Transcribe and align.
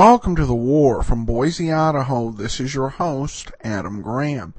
Welcome 0.00 0.36
to 0.36 0.46
the 0.46 0.54
war 0.54 1.02
from 1.02 1.24
Boise, 1.24 1.72
Idaho. 1.72 2.30
This 2.30 2.60
is 2.60 2.72
your 2.72 2.88
host, 2.88 3.50
Adam 3.64 4.00
Graham. 4.00 4.54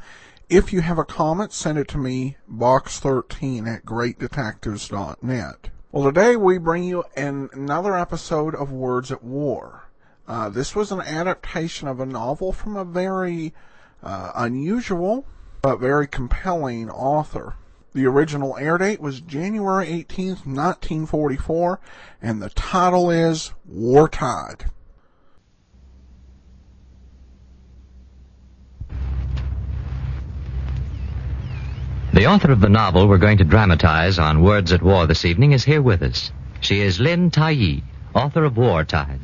If 0.49 0.73
you 0.73 0.81
have 0.81 0.97
a 0.97 1.05
comment, 1.05 1.53
send 1.53 1.77
it 1.77 1.87
to 1.87 1.97
me, 1.97 2.35
box13 2.51 3.65
at 3.65 3.85
greatdetectives.net. 3.85 5.69
Well, 5.93 6.03
today 6.03 6.35
we 6.35 6.57
bring 6.57 6.83
you 6.83 7.05
an, 7.15 7.49
another 7.53 7.97
episode 7.97 8.53
of 8.53 8.73
Words 8.73 9.13
at 9.13 9.23
War. 9.23 9.89
Uh, 10.27 10.49
this 10.49 10.75
was 10.75 10.91
an 10.91 10.99
adaptation 10.99 11.87
of 11.87 12.01
a 12.01 12.05
novel 12.05 12.51
from 12.51 12.75
a 12.75 12.83
very 12.83 13.53
uh, 14.03 14.33
unusual 14.35 15.25
but 15.61 15.79
very 15.79 16.07
compelling 16.07 16.89
author. 16.89 17.55
The 17.93 18.05
original 18.07 18.57
air 18.57 18.77
date 18.77 18.99
was 18.99 19.21
January 19.21 19.85
18th, 19.87 20.45
1944, 20.45 21.79
and 22.21 22.41
the 22.41 22.49
title 22.49 23.09
is 23.09 23.53
War 23.65 24.09
Tide. 24.09 24.65
The 32.19 32.27
author 32.27 32.51
of 32.51 32.59
the 32.59 32.67
novel 32.67 33.07
we're 33.07 33.17
going 33.17 33.37
to 33.37 33.45
dramatize 33.45 34.19
on 34.19 34.43
Words 34.43 34.73
at 34.73 34.81
War 34.81 35.07
this 35.07 35.23
evening 35.23 35.53
is 35.53 35.63
here 35.63 35.81
with 35.81 36.01
us. 36.01 36.33
She 36.59 36.81
is 36.81 36.99
Lin 36.99 37.31
Tai 37.31 37.51
Yi, 37.51 37.83
author 38.13 38.43
of 38.43 38.57
War 38.57 38.83
Tide. 38.83 39.21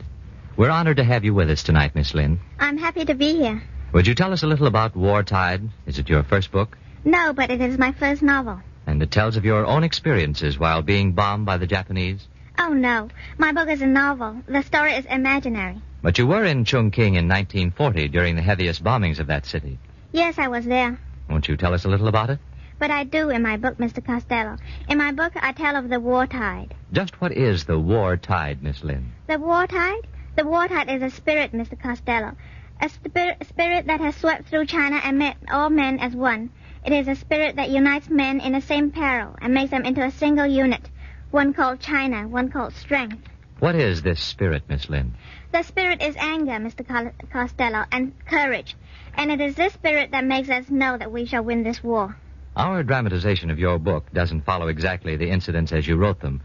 We're 0.55 0.69
honored 0.69 0.95
to 0.95 1.03
have 1.03 1.25
you 1.25 1.33
with 1.33 1.49
us 1.49 1.61
tonight, 1.61 1.93
Miss 1.93 2.13
Lin. 2.13 2.39
I'm 2.57 2.77
happy 2.77 3.03
to 3.03 3.13
be 3.13 3.35
here. 3.35 3.61
Would 3.91 4.07
you 4.07 4.15
tell 4.15 4.31
us 4.31 4.43
a 4.43 4.47
little 4.47 4.65
about 4.65 4.95
War 4.95 5.23
Tide? 5.23 5.67
Is 5.85 5.99
it 5.99 6.07
your 6.07 6.23
first 6.23 6.53
book? 6.53 6.77
No, 7.03 7.33
but 7.33 7.51
it 7.51 7.59
is 7.59 7.77
my 7.77 7.91
first 7.91 8.21
novel. 8.21 8.61
And 8.87 9.03
it 9.03 9.11
tells 9.11 9.35
of 9.35 9.43
your 9.43 9.65
own 9.65 9.83
experiences 9.83 10.57
while 10.57 10.81
being 10.81 11.11
bombed 11.11 11.45
by 11.45 11.57
the 11.57 11.67
Japanese? 11.67 12.25
Oh, 12.57 12.69
no. 12.69 13.09
My 13.37 13.51
book 13.51 13.67
is 13.67 13.81
a 13.81 13.87
novel. 13.87 14.41
The 14.47 14.61
story 14.61 14.93
is 14.93 15.05
imaginary. 15.07 15.81
But 16.01 16.17
you 16.17 16.27
were 16.27 16.45
in 16.45 16.63
Chungking 16.63 17.15
in 17.15 17.27
1940 17.27 18.07
during 18.07 18.37
the 18.37 18.41
heaviest 18.41 18.85
bombings 18.85 19.19
of 19.19 19.27
that 19.27 19.45
city. 19.45 19.79
Yes, 20.13 20.39
I 20.39 20.47
was 20.47 20.63
there. 20.63 20.97
Won't 21.29 21.49
you 21.49 21.57
tell 21.57 21.73
us 21.73 21.83
a 21.83 21.89
little 21.89 22.07
about 22.07 22.29
it? 22.29 22.39
But 22.77 22.91
I 22.91 23.05
do 23.05 23.29
in 23.29 23.41
my 23.41 23.57
book, 23.57 23.77
Mr. 23.77 24.05
Costello. 24.05 24.57
In 24.89 24.97
my 24.97 25.11
book, 25.13 25.33
I 25.35 25.53
tell 25.53 25.75
of 25.75 25.89
the 25.89 25.99
war 25.99 26.27
tide. 26.27 26.73
Just 26.91 27.21
what 27.21 27.31
is 27.31 27.63
the 27.63 27.79
war 27.79 28.17
tide, 28.17 28.61
Miss 28.61 28.83
Lin? 28.83 29.13
The 29.27 29.39
war 29.39 29.65
tide? 29.65 30.07
The 30.35 30.45
war 30.45 30.67
tide 30.67 30.89
is 30.89 31.01
a 31.01 31.09
spirit, 31.09 31.53
Mr. 31.53 31.79
Costello. 31.79 32.35
A 32.81 32.89
spirit, 32.89 33.37
spirit 33.47 33.87
that 33.87 34.01
has 34.01 34.15
swept 34.15 34.49
through 34.49 34.65
China 34.65 34.99
and 35.03 35.17
met 35.17 35.37
all 35.49 35.69
men 35.69 35.99
as 35.99 36.13
one. 36.13 36.49
It 36.83 36.91
is 36.91 37.07
a 37.07 37.15
spirit 37.15 37.55
that 37.55 37.69
unites 37.69 38.09
men 38.09 38.41
in 38.41 38.51
the 38.51 38.61
same 38.61 38.91
peril 38.91 39.35
and 39.41 39.53
makes 39.53 39.71
them 39.71 39.85
into 39.85 40.03
a 40.03 40.11
single 40.11 40.45
unit. 40.45 40.89
One 41.31 41.53
called 41.53 41.79
China, 41.79 42.27
one 42.27 42.49
called 42.49 42.73
strength. 42.73 43.29
What 43.59 43.75
is 43.75 44.01
this 44.01 44.19
spirit, 44.19 44.63
Miss 44.67 44.89
Lin? 44.89 45.13
The 45.53 45.63
spirit 45.63 46.01
is 46.01 46.17
anger, 46.17 46.59
Mr. 46.59 46.85
Costello, 47.31 47.85
and 47.89 48.13
courage. 48.25 48.75
And 49.13 49.31
it 49.31 49.39
is 49.39 49.55
this 49.55 49.73
spirit 49.73 50.11
that 50.11 50.25
makes 50.25 50.49
us 50.49 50.69
know 50.69 50.97
that 50.97 51.13
we 51.13 51.25
shall 51.25 51.43
win 51.43 51.63
this 51.63 51.81
war. 51.81 52.17
Our 52.57 52.83
dramatization 52.83 53.51
of 53.51 53.59
your 53.59 53.77
book 53.77 54.05
doesn't 54.13 54.45
follow 54.45 54.69
exactly 54.69 55.17
the 55.17 55.29
incidents 55.29 55.73
as 55.73 55.85
you 55.85 55.97
wrote 55.97 56.21
them, 56.21 56.41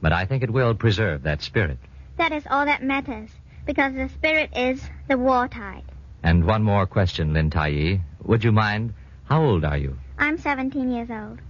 but 0.00 0.12
I 0.12 0.24
think 0.24 0.44
it 0.44 0.52
will 0.52 0.72
preserve 0.74 1.24
that 1.24 1.42
spirit. 1.42 1.78
That 2.16 2.30
is 2.30 2.44
all 2.48 2.64
that 2.64 2.84
matters, 2.84 3.30
because 3.66 3.92
the 3.94 4.08
spirit 4.08 4.50
is 4.56 4.80
the 5.08 5.18
war 5.18 5.48
tide. 5.48 5.82
And 6.22 6.46
one 6.46 6.62
more 6.62 6.86
question, 6.86 7.32
Lin 7.32 7.50
Tai 7.50 7.68
Yi. 7.68 8.00
Would 8.22 8.44
you 8.44 8.52
mind? 8.52 8.94
How 9.24 9.42
old 9.42 9.64
are 9.64 9.76
you? 9.76 9.98
I'm 10.18 10.38
17 10.38 10.92
years 10.92 11.10
old. 11.10 11.40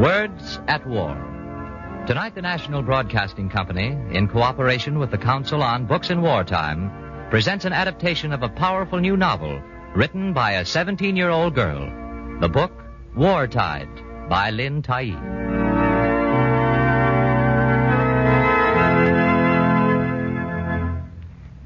Words 0.00 0.60
at 0.68 0.86
War. 0.86 1.29
Tonight, 2.06 2.34
the 2.34 2.42
National 2.42 2.82
Broadcasting 2.82 3.50
Company, 3.50 3.96
in 4.10 4.26
cooperation 4.26 4.98
with 4.98 5.10
the 5.10 5.18
Council 5.18 5.62
on 5.62 5.86
Books 5.86 6.10
in 6.10 6.22
Wartime, 6.22 6.90
presents 7.30 7.66
an 7.66 7.72
adaptation 7.72 8.32
of 8.32 8.42
a 8.42 8.48
powerful 8.48 8.98
new 8.98 9.16
novel 9.16 9.62
written 9.94 10.32
by 10.32 10.52
a 10.52 10.64
17 10.64 11.14
year 11.14 11.28
old 11.28 11.54
girl. 11.54 11.88
The 12.40 12.48
book, 12.48 12.72
War 13.14 13.46
Tide, 13.46 13.88
by 14.28 14.50
Lin 14.50 14.82
Tai 14.82 15.00
Yi. 15.02 15.12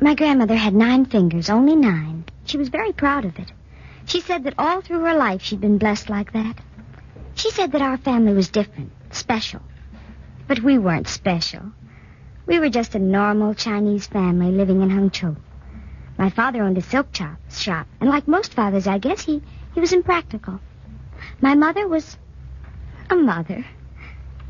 My 0.00 0.14
grandmother 0.14 0.56
had 0.56 0.74
nine 0.74 1.06
fingers, 1.06 1.48
only 1.48 1.76
nine. 1.76 2.24
She 2.44 2.58
was 2.58 2.68
very 2.68 2.92
proud 2.92 3.24
of 3.24 3.38
it. 3.38 3.50
She 4.04 4.20
said 4.20 4.44
that 4.44 4.54
all 4.58 4.82
through 4.82 5.00
her 5.00 5.14
life 5.14 5.42
she'd 5.42 5.60
been 5.60 5.78
blessed 5.78 6.10
like 6.10 6.32
that. 6.32 6.58
She 7.36 7.50
said 7.52 7.72
that 7.72 7.82
our 7.82 7.96
family 7.96 8.34
was 8.34 8.48
different, 8.48 8.90
special. 9.10 9.62
But 10.46 10.60
we 10.60 10.78
weren't 10.78 11.08
special. 11.08 11.72
We 12.46 12.58
were 12.58 12.68
just 12.68 12.94
a 12.94 12.98
normal 12.98 13.54
Chinese 13.54 14.06
family 14.06 14.52
living 14.52 14.82
in 14.82 14.90
Hangzhou. 14.90 15.36
My 16.18 16.30
father 16.30 16.62
owned 16.62 16.78
a 16.78 16.82
silk 16.82 17.08
chop, 17.12 17.38
shop, 17.50 17.86
and 18.00 18.10
like 18.10 18.28
most 18.28 18.54
fathers, 18.54 18.86
I 18.86 18.98
guess, 18.98 19.22
he, 19.22 19.42
he 19.74 19.80
was 19.80 19.92
impractical. 19.92 20.60
My 21.40 21.54
mother 21.54 21.88
was 21.88 22.18
a 23.10 23.16
mother. 23.16 23.64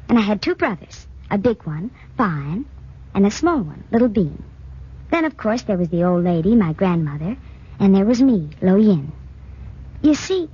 And 0.09 0.19
I 0.19 0.22
had 0.22 0.43
two 0.43 0.54
brothers, 0.54 1.06
a 1.31 1.38
big 1.38 1.62
one, 1.62 1.91
Fine, 2.16 2.66
and 3.15 3.25
a 3.25 3.31
small 3.31 3.62
one, 3.62 3.84
Little 3.91 4.09
Bean. 4.09 4.43
Then, 5.10 5.25
of 5.25 5.37
course, 5.37 5.62
there 5.62 5.78
was 5.78 5.88
the 5.88 6.04
old 6.04 6.25
lady, 6.25 6.54
my 6.56 6.72
grandmother, 6.72 7.37
and 7.78 7.94
there 7.94 8.04
was 8.04 8.21
me, 8.21 8.50
Lo 8.60 8.77
Yin. 8.77 9.12
You 10.03 10.15
see, 10.15 10.50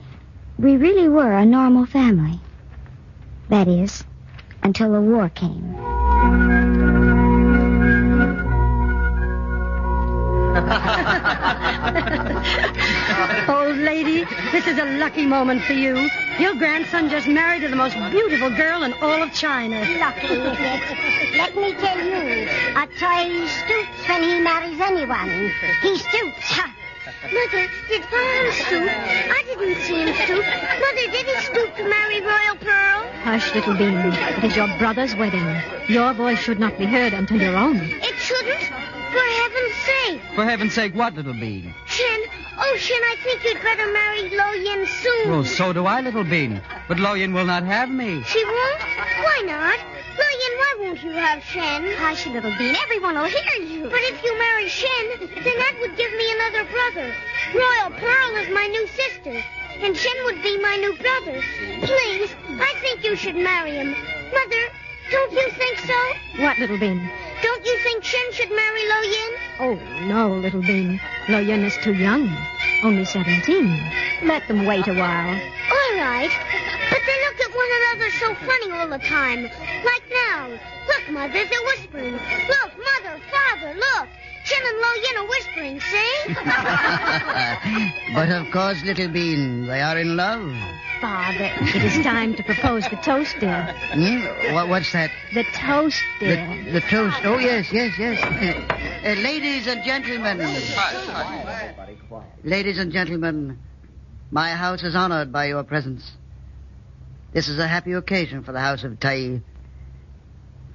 we 0.59 0.77
really 0.77 1.09
were 1.09 1.33
a 1.33 1.47
normal 1.47 1.87
family. 1.87 2.41
That 3.49 3.67
is, 3.67 4.05
until 4.63 4.93
the 4.93 5.01
war 5.01 5.29
came. 5.31 5.75
Old 13.49 13.77
lady, 13.79 14.25
this 14.53 14.67
is 14.67 14.79
a 14.79 14.85
lucky 14.99 15.25
moment 15.27 15.63
for 15.63 15.73
you. 15.73 16.09
Your 16.39 16.55
grandson 16.55 17.09
just 17.09 17.27
married 17.27 17.63
to 17.63 17.69
the 17.69 17.77
most 17.77 17.95
beautiful 18.11 18.51
girl 18.51 18.83
in 18.83 18.93
all 18.95 19.23
of 19.23 19.33
China. 19.33 19.81
Lucky, 19.99 20.37
Let 21.37 21.57
me 21.57 21.73
tell 21.75 21.99
you, 21.99 22.49
a 22.77 22.87
toy 22.99 23.47
stoops 23.47 24.09
when 24.09 24.23
he 24.23 24.41
marries 24.41 24.81
anyone. 24.81 25.51
He 25.83 25.99
stoops. 25.99 26.61
Mother, 27.07 27.67
did 27.89 28.05
Father 28.05 28.53
stoop? 28.53 28.91
I 28.91 29.43
didn't 29.47 29.83
see 29.83 30.05
him 30.05 30.15
stoop. 30.25 30.45
Mother, 30.45 31.11
did 31.11 31.27
he 31.27 31.41
stoop 31.41 31.77
to 31.77 31.89
marry 31.89 32.21
Royal 32.21 32.57
Pearl? 32.57 33.09
Hush, 33.23 33.55
little 33.55 33.75
bean. 33.75 33.97
It 33.97 34.45
is 34.45 34.55
your 34.55 34.69
brother's 34.79 35.17
wedding. 35.17 35.47
Your 35.89 36.13
voice 36.13 36.39
should 36.39 36.61
not 36.61 36.77
be 36.77 36.85
heard 36.85 37.15
until 37.15 37.41
your 37.41 37.57
own. 37.57 37.77
It 37.79 38.17
shouldn't? 38.19 38.61
For 38.61 39.25
heaven's 39.41 39.75
sake. 39.87 40.21
For 40.35 40.45
heaven's 40.45 40.75
sake, 40.75 40.95
what, 40.95 41.15
little 41.15 41.33
bean? 41.33 41.75
Shen, 41.87 42.21
oh, 42.59 42.77
Shen, 42.77 43.01
I 43.03 43.17
think 43.25 43.45
you'd 43.45 43.63
better 43.63 43.91
marry 43.93 44.29
Lo 44.37 44.53
Yin 44.53 44.87
soon. 44.87 45.31
Well, 45.31 45.45
so 45.45 45.73
do 45.73 45.87
I, 45.87 46.03
little 46.03 46.25
bean. 46.25 46.61
But 46.87 46.99
Lo 46.99 47.15
Yin 47.15 47.33
will 47.33 47.47
not 47.47 47.65
have 47.65 47.91
me. 47.91 48.23
She 48.25 48.45
won't? 48.45 48.83
Why 49.23 49.43
not? 49.47 49.79
Why 50.61 50.75
won't 50.79 51.03
you 51.03 51.13
have 51.13 51.43
Shen? 51.43 51.91
Hush, 51.97 52.27
little 52.27 52.53
bean. 52.59 52.77
Everyone 52.77 53.15
will 53.15 53.25
hear 53.25 53.63
you. 53.63 53.85
But 53.85 54.05
if 54.13 54.23
you 54.23 54.39
marry 54.39 54.69
Shen, 54.69 55.07
then 55.21 55.57
that 55.57 55.75
would 55.81 55.97
give 55.97 56.13
me 56.13 56.27
another 56.37 56.69
brother. 56.71 57.15
Royal 57.55 57.91
Pearl 57.97 58.37
is 58.37 58.53
my 58.53 58.67
new 58.67 58.87
sister, 58.89 59.43
and 59.81 59.97
Shen 59.97 60.25
would 60.25 60.43
be 60.43 60.61
my 60.61 60.77
new 60.77 60.93
brother. 60.99 61.41
Please, 61.81 62.29
I 62.61 62.75
think 62.83 63.03
you 63.03 63.17
should 63.17 63.37
marry 63.37 63.71
him. 63.71 63.93
Mother, 64.35 64.63
don't 65.11 65.33
you 65.33 65.49
think 65.53 65.79
so? 65.79 66.43
What, 66.43 66.59
little 66.59 66.79
bean? 66.79 67.11
Don't 67.43 67.65
you 67.65 67.79
think 67.83 68.05
Shen 68.05 68.33
should 68.33 68.51
marry 68.51 68.87
Lo 68.87 69.01
Yin? 69.01 69.33
Oh, 69.61 69.75
no, 70.09 70.35
little 70.35 70.61
bean. 70.61 71.01
Lo 71.31 71.39
Yin 71.39 71.65
is 71.65 71.77
too 71.79 71.95
young. 71.95 72.31
Only 72.85 73.07
17. 73.07 73.65
Let 74.25 74.47
them 74.47 74.67
wait 74.67 74.87
a 74.87 74.93
while. 74.93 75.41
All 75.73 75.97
right. 75.97 76.31
But 76.91 77.01
they 77.07 77.19
look 77.25 77.41
at 77.41 77.57
one 77.57 77.69
another 77.81 78.11
so 78.11 78.35
funny 78.47 78.73
all 78.73 78.89
the 78.89 78.99
time. 78.99 79.49
Like 79.85 80.03
now. 80.11 80.49
Look, 80.49 81.11
Mother, 81.11 81.33
they're 81.33 81.65
whispering. 81.65 82.13
Look, 82.13 82.73
Mother, 82.79 83.21
Father, 83.31 83.75
look. 83.75 84.09
Shen 84.45 84.63
and 84.67 84.79
Lo 84.79 84.89
Yin 85.03 85.17
are 85.17 85.29
whispering, 85.29 85.81
see? 85.81 86.15
but 88.15 88.31
of 88.31 88.51
course, 88.53 88.83
little 88.85 89.09
bean, 89.09 89.67
they 89.67 89.81
are 89.83 89.99
in 89.99 90.17
love. 90.17 90.53
Father, 91.01 91.51
it 91.59 91.83
is 91.83 92.05
time 92.05 92.35
to 92.35 92.43
propose 92.43 92.85
the 92.85 92.97
toast, 92.97 93.35
dear. 93.39 93.75
Hmm? 93.93 94.55
What, 94.55 94.69
what's 94.69 94.93
that? 94.93 95.11
The 95.35 95.45
toast, 95.55 96.03
dear. 96.19 96.63
The, 96.65 96.73
the 96.73 96.81
toast. 96.81 97.17
Oh, 97.25 97.39
yes, 97.39 97.73
yes, 97.73 97.93
yes. 97.99 98.77
Uh, 99.01 99.15
ladies 99.15 99.67
and 99.67 99.83
gentlemen. 99.83 100.39
Ladies 102.45 102.79
and 102.79 102.93
gentlemen, 102.93 103.59
my 104.31 104.51
house 104.51 104.83
is 104.83 104.95
honored 104.95 105.33
by 105.33 105.47
your 105.47 105.65
presence. 105.65 106.13
This 107.33 107.49
is 107.49 107.59
a 107.59 107.67
happy 107.67 107.95
occasion 107.95 108.45
for 108.45 108.53
the 108.53 108.61
House 108.61 108.85
of 108.85 109.01
Tai. 109.01 109.41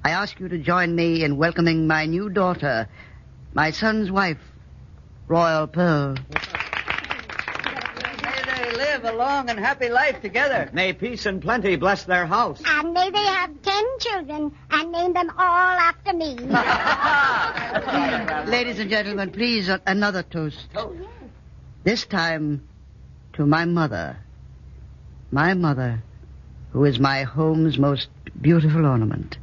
I 0.06 0.12
ask 0.12 0.40
you 0.40 0.48
to 0.50 0.60
join 0.60 0.96
me 0.96 1.24
in 1.24 1.36
welcoming 1.36 1.88
my 1.88 2.06
new 2.06 2.30
daughter, 2.30 2.88
my 3.56 3.72
son's 3.72 4.12
wife, 4.12 4.38
Royal 5.28 5.66
Pearl. 5.66 6.14
May 8.22 8.42
they 8.46 8.72
live 8.78 9.04
a 9.04 9.14
long 9.14 9.50
and 9.50 9.58
happy 9.58 9.90
life 9.90 10.22
together. 10.22 10.70
May 10.74 10.94
peace 10.94 11.26
and 11.26 11.42
plenty 11.42 11.76
bless 11.76 12.04
their 12.04 12.28
house. 12.28 12.62
And 12.64 12.94
may 12.94 13.10
they 13.10 13.18
have 13.18 13.50
ten 13.64 13.84
children 14.00 14.52
and 14.70 14.92
name 14.92 15.14
them 15.14 15.32
all 15.40 15.80
after 15.80 16.14
me. 16.14 16.36
Ladies 18.52 18.78
and 18.78 18.92
gentlemen, 18.92 19.32
please, 19.32 19.70
uh, 19.70 19.80
another 19.88 20.22
toast. 20.22 20.68
This 21.84 22.06
time 22.06 22.62
to 23.34 23.48
my 23.48 23.66
mother. 23.66 24.18
My 25.32 25.56
mother, 25.56 26.04
who 26.74 26.86
is 26.86 27.00
my 27.00 27.24
home's 27.24 27.80
most 27.80 28.10
beautiful 28.40 28.86
ornament. 28.86 29.40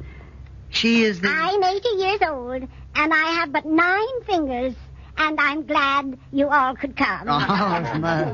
She 0.73 1.03
is 1.03 1.21
the. 1.21 1.29
I'm 1.29 1.63
80 1.63 1.87
years 1.97 2.19
old, 2.27 2.63
and 2.95 3.13
I 3.13 3.31
have 3.39 3.51
but 3.53 3.65
nine 3.65 4.21
fingers. 4.25 4.73
And 5.15 5.39
I'm 5.39 5.63
glad 5.67 6.17
you 6.31 6.49
all 6.49 6.75
could 6.75 6.97
come. 6.97 7.27
Oh, 7.29 7.97
mother. 7.99 8.33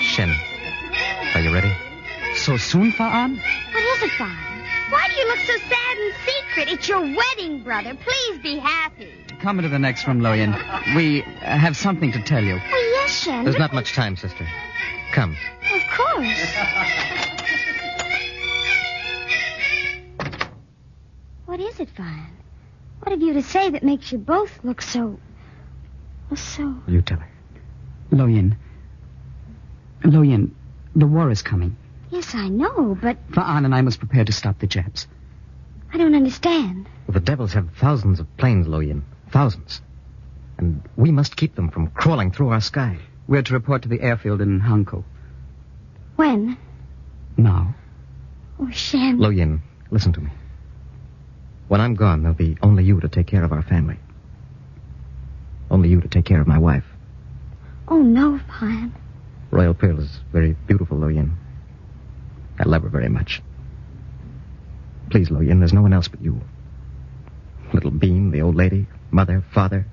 Shen, 0.00 0.30
are 1.34 1.40
you 1.40 1.52
ready? 1.52 1.72
So 2.36 2.56
soon, 2.56 2.92
Fa'an? 2.92 3.36
What 3.72 3.96
is 3.96 4.02
it, 4.04 4.10
Father? 4.12 4.36
Why 4.90 5.08
do 5.08 5.14
you 5.14 5.26
look 5.26 5.38
so 5.38 5.56
sad 5.68 5.98
and 5.98 6.14
secret? 6.24 6.68
It's 6.72 6.88
your 6.88 7.00
wedding, 7.00 7.64
brother. 7.64 7.96
Please 7.96 8.38
be 8.40 8.58
happy. 8.58 9.12
Come 9.40 9.58
into 9.58 9.68
the 9.68 9.80
next 9.80 10.06
room, 10.06 10.20
Loyan. 10.20 10.54
We 10.94 11.24
uh, 11.24 11.58
have 11.58 11.76
something 11.76 12.12
to 12.12 12.22
tell 12.22 12.44
you. 12.44 12.60
Oh, 12.62 12.92
yes, 13.00 13.24
Shen. 13.24 13.42
There's 13.42 13.58
not 13.58 13.74
much 13.74 13.94
time, 13.94 14.16
sister. 14.16 14.46
Come. 15.12 15.36
Of 15.72 15.82
course. 15.90 17.41
Is 21.62 21.78
it, 21.78 21.90
Fine? 21.90 22.36
What 23.00 23.12
have 23.12 23.22
you 23.22 23.34
to 23.34 23.42
say 23.42 23.70
that 23.70 23.84
makes 23.84 24.10
you 24.10 24.18
both 24.18 24.50
look 24.64 24.82
so. 24.82 25.18
well, 26.28 26.36
so. 26.36 26.74
You 26.88 27.02
tell 27.02 27.18
her. 27.18 27.28
Loyan. 28.10 28.56
Loyan, 30.02 30.50
the 30.96 31.06
war 31.06 31.30
is 31.30 31.40
coming. 31.42 31.76
Yes, 32.10 32.34
I 32.34 32.48
know, 32.48 32.98
but 33.00 33.16
Fa'an 33.32 33.64
and 33.64 33.74
I 33.74 33.80
must 33.80 34.00
prepare 34.00 34.24
to 34.24 34.32
stop 34.32 34.58
the 34.58 34.66
Japs. 34.66 35.06
I 35.92 35.98
don't 35.98 36.14
understand. 36.16 36.88
The 37.08 37.20
devils 37.20 37.52
have 37.52 37.70
thousands 37.76 38.18
of 38.18 38.36
planes, 38.36 38.66
Loyan. 38.66 39.02
Thousands. 39.30 39.80
And 40.58 40.82
we 40.96 41.12
must 41.12 41.36
keep 41.36 41.54
them 41.54 41.70
from 41.70 41.88
crawling 41.90 42.32
through 42.32 42.48
our 42.48 42.60
sky. 42.60 42.98
We're 43.28 43.42
to 43.42 43.52
report 43.54 43.82
to 43.82 43.88
the 43.88 44.00
airfield 44.00 44.40
in 44.40 44.60
Hankow. 44.60 45.04
When? 46.16 46.58
Now. 47.36 47.74
Oh, 48.58 48.68
Shen. 48.70 49.18
Loyan, 49.18 49.60
listen 49.90 50.12
to 50.14 50.20
me. 50.20 50.30
When 51.72 51.80
I'm 51.80 51.94
gone, 51.94 52.22
there'll 52.22 52.36
be 52.36 52.58
only 52.60 52.84
you 52.84 53.00
to 53.00 53.08
take 53.08 53.26
care 53.26 53.44
of 53.44 53.50
our 53.50 53.62
family. 53.62 53.96
Only 55.70 55.88
you 55.88 56.02
to 56.02 56.08
take 56.08 56.26
care 56.26 56.38
of 56.38 56.46
my 56.46 56.58
wife. 56.58 56.84
Oh, 57.88 58.02
no, 58.02 58.38
Fine. 58.60 58.92
Royal 59.50 59.72
Pearl 59.72 59.98
is 59.98 60.20
very 60.32 60.54
beautiful, 60.66 60.98
Loyan. 60.98 61.34
I 62.60 62.64
love 62.64 62.82
her 62.82 62.90
very 62.90 63.08
much. 63.08 63.40
Please, 65.08 65.30
Loyan, 65.30 65.60
there's 65.60 65.72
no 65.72 65.80
one 65.80 65.94
else 65.94 66.08
but 66.08 66.20
you. 66.20 66.42
Little 67.72 67.90
Bean, 67.90 68.32
the 68.32 68.42
old 68.42 68.54
lady, 68.54 68.86
mother, 69.10 69.42
father, 69.54 69.86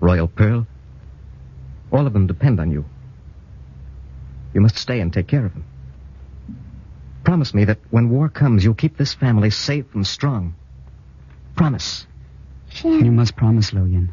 Royal 0.00 0.28
Pearl. 0.28 0.66
All 1.90 2.06
of 2.06 2.12
them 2.12 2.26
depend 2.26 2.60
on 2.60 2.70
you. 2.70 2.84
You 4.52 4.60
must 4.60 4.76
stay 4.76 5.00
and 5.00 5.10
take 5.10 5.28
care 5.28 5.46
of 5.46 5.54
them. 5.54 5.64
Promise 7.24 7.54
me 7.54 7.64
that 7.64 7.78
when 7.88 8.10
war 8.10 8.28
comes, 8.28 8.62
you'll 8.62 8.74
keep 8.74 8.98
this 8.98 9.14
family 9.14 9.48
safe 9.48 9.86
and 9.94 10.06
strong. 10.06 10.56
Promise. 11.56 12.06
You 12.82 13.12
must 13.12 13.36
promise, 13.36 13.70
Loyan. 13.72 14.08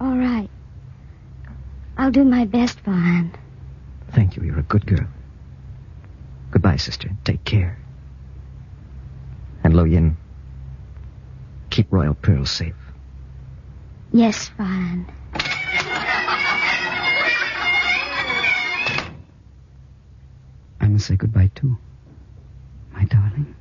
All 0.00 0.16
right. 0.16 0.48
I'll 1.96 2.10
do 2.12 2.24
my 2.24 2.44
best, 2.44 2.78
Fine. 2.80 3.32
Thank 4.12 4.36
you. 4.36 4.42
You're 4.44 4.60
a 4.60 4.62
good 4.62 4.86
girl. 4.86 5.06
Goodbye, 6.50 6.76
sister. 6.76 7.10
Take 7.24 7.44
care. 7.44 7.78
And 9.64 9.74
Lo 9.74 9.84
Yin, 9.84 10.16
keep 11.70 11.92
Royal 11.92 12.14
Pearl 12.14 12.46
safe. 12.46 12.74
Yes, 14.12 14.48
Fine. 14.56 15.06
I 20.80 20.88
must 20.88 21.06
say 21.06 21.16
goodbye, 21.16 21.50
too. 21.54 21.76
My 22.92 23.04
darling. 23.04 23.54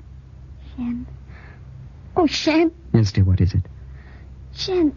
Shen. 0.76 1.06
Oh, 2.18 2.26
Shen. 2.26 2.72
Yes, 2.94 3.12
dear, 3.12 3.24
what 3.24 3.40
is 3.40 3.54
it? 3.54 3.62
Shen. 4.56 4.96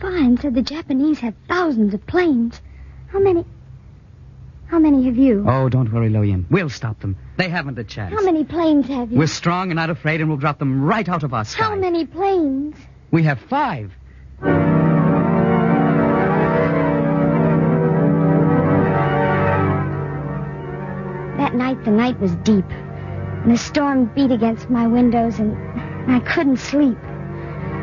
Fine 0.00 0.36
said 0.38 0.54
the 0.54 0.62
Japanese 0.62 1.20
have 1.20 1.34
thousands 1.46 1.94
of 1.94 2.04
planes. 2.08 2.60
How 3.06 3.20
many? 3.20 3.44
How 4.66 4.80
many 4.80 5.04
have 5.04 5.16
you? 5.16 5.44
Oh, 5.48 5.68
don't 5.68 5.92
worry, 5.92 6.10
Loyan. 6.10 6.46
We'll 6.50 6.70
stop 6.70 6.98
them. 6.98 7.16
They 7.36 7.48
haven't 7.48 7.78
a 7.78 7.84
chance. 7.84 8.12
How 8.12 8.24
many 8.24 8.42
planes 8.42 8.88
have 8.88 9.12
you? 9.12 9.18
We're 9.18 9.28
strong 9.28 9.70
and 9.70 9.76
not 9.76 9.90
afraid, 9.90 10.20
and 10.20 10.28
we'll 10.28 10.38
drop 10.38 10.58
them 10.58 10.82
right 10.84 11.08
out 11.08 11.22
of 11.22 11.32
our 11.32 11.44
sky. 11.44 11.62
How 11.62 11.76
many 11.76 12.04
planes? 12.04 12.74
We 13.12 13.22
have 13.22 13.38
five. 13.42 13.92
That 21.38 21.54
night, 21.54 21.84
the 21.84 21.92
night 21.92 22.18
was 22.18 22.34
deep, 22.36 22.68
and 22.68 23.52
the 23.52 23.56
storm 23.56 24.06
beat 24.16 24.32
against 24.32 24.68
my 24.68 24.88
windows, 24.88 25.38
and 25.38 25.56
I 26.08 26.20
couldn't 26.20 26.58
sleep. 26.58 26.98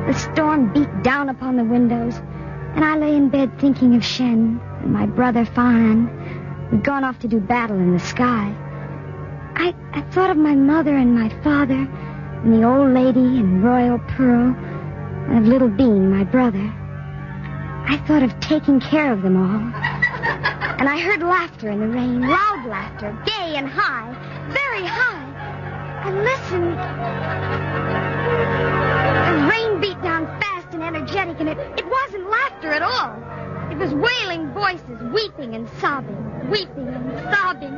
The 0.07 0.13
storm 0.13 0.73
beat 0.73 1.03
down 1.03 1.29
upon 1.29 1.57
the 1.57 1.63
windows, 1.63 2.15
and 2.75 2.83
I 2.83 2.97
lay 2.97 3.15
in 3.15 3.29
bed 3.29 3.59
thinking 3.59 3.95
of 3.95 4.03
Shen 4.03 4.59
and 4.81 4.93
my 4.93 5.05
brother 5.05 5.45
Fan, 5.45 6.07
who'd 6.69 6.83
gone 6.83 7.03
off 7.03 7.19
to 7.19 7.27
do 7.27 7.39
battle 7.39 7.77
in 7.77 7.93
the 7.93 7.99
sky. 7.99 8.53
I, 9.55 9.75
I 9.93 10.01
thought 10.11 10.31
of 10.31 10.37
my 10.37 10.55
mother 10.55 10.95
and 10.95 11.13
my 11.13 11.29
father, 11.43 11.87
and 12.43 12.53
the 12.53 12.67
old 12.67 12.93
lady 12.93 13.19
and 13.19 13.63
Royal 13.63 13.99
Pearl, 13.99 14.55
and 15.29 15.37
of 15.37 15.45
little 15.45 15.69
Bean, 15.69 16.09
my 16.09 16.23
brother. 16.23 16.73
I 17.87 17.97
thought 18.07 18.23
of 18.23 18.39
taking 18.39 18.79
care 18.79 19.11
of 19.11 19.21
them 19.21 19.37
all. 19.37 19.61
And 20.79 20.89
I 20.89 20.99
heard 20.99 21.21
laughter 21.21 21.69
in 21.69 21.79
the 21.79 21.87
rain, 21.87 22.21
loud 22.21 22.65
laughter, 22.65 23.15
gay 23.25 23.55
and 23.55 23.67
high, 23.67 24.13
very 24.49 24.85
high. 24.85 26.01
I 26.03 26.11
listened. 26.11 28.10
The 28.31 29.47
rain 29.49 29.81
beat 29.81 30.01
down 30.01 30.25
fast 30.39 30.73
and 30.73 30.83
energetic, 30.83 31.39
and 31.39 31.49
it, 31.49 31.57
it 31.57 31.85
wasn't 31.85 32.29
laughter 32.29 32.71
at 32.71 32.81
all. 32.81 33.15
It 33.71 33.77
was 33.77 33.93
wailing 33.93 34.51
voices, 34.53 35.01
weeping 35.13 35.55
and 35.55 35.69
sobbing, 35.79 36.49
weeping 36.49 36.87
and 36.87 37.33
sobbing. 37.33 37.73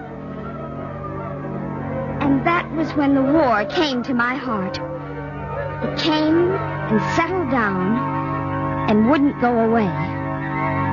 And 2.22 2.46
that 2.48 2.72
was 2.76 2.92
when 2.96 3.16
the 3.16 3.22
war 3.22 3.66
came 3.66 4.02
to 4.04 4.14
my 4.14 4.36
heart. 4.36 4.78
It 5.84 6.00
came 6.00 6.52
and 6.52 7.02
settled 7.16 7.52
down 7.52 8.90
and 8.90 9.10
wouldn't 9.10 9.40
go 9.42 9.60
away. 9.60 9.86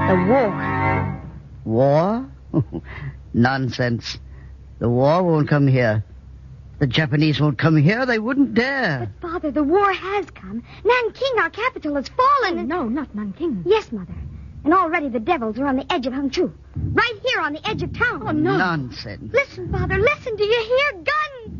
The 0.08 0.26
war. 0.28 1.22
War? 1.64 2.30
Nonsense. 3.32 4.18
The 4.80 4.88
war 4.88 5.22
won't 5.22 5.48
come 5.48 5.66
here. 5.66 6.04
The 6.80 6.86
Japanese 6.86 7.38
won't 7.40 7.58
come 7.58 7.76
here. 7.76 8.06
They 8.06 8.18
wouldn't 8.18 8.54
dare. 8.54 9.10
But, 9.20 9.30
Father, 9.30 9.50
the 9.50 9.62
war 9.62 9.92
has 9.92 10.24
come. 10.30 10.62
Nanking, 10.82 11.38
our 11.38 11.50
capital, 11.50 11.94
has 11.96 12.08
fallen. 12.08 12.58
and- 12.58 12.68
No, 12.68 12.88
not 12.88 13.14
Nanking. 13.14 13.62
Yes, 13.66 13.92
Mother. 13.92 14.14
And 14.64 14.72
already 14.74 15.08
the 15.10 15.20
devils 15.20 15.58
are 15.58 15.66
on 15.66 15.76
the 15.76 15.90
edge 15.92 16.06
of 16.06 16.14
Hangzhou. 16.14 16.50
Right 16.92 17.20
here 17.24 17.40
on 17.40 17.52
the 17.52 17.68
edge 17.68 17.82
of 17.82 17.92
town. 17.92 18.22
Oh, 18.26 18.30
no. 18.32 18.56
Nonsense. 18.56 19.30
Listen, 19.32 19.70
Father, 19.70 19.98
listen. 19.98 20.36
Do 20.36 20.44
you 20.44 20.64
hear 20.64 21.02
guns? 21.04 21.58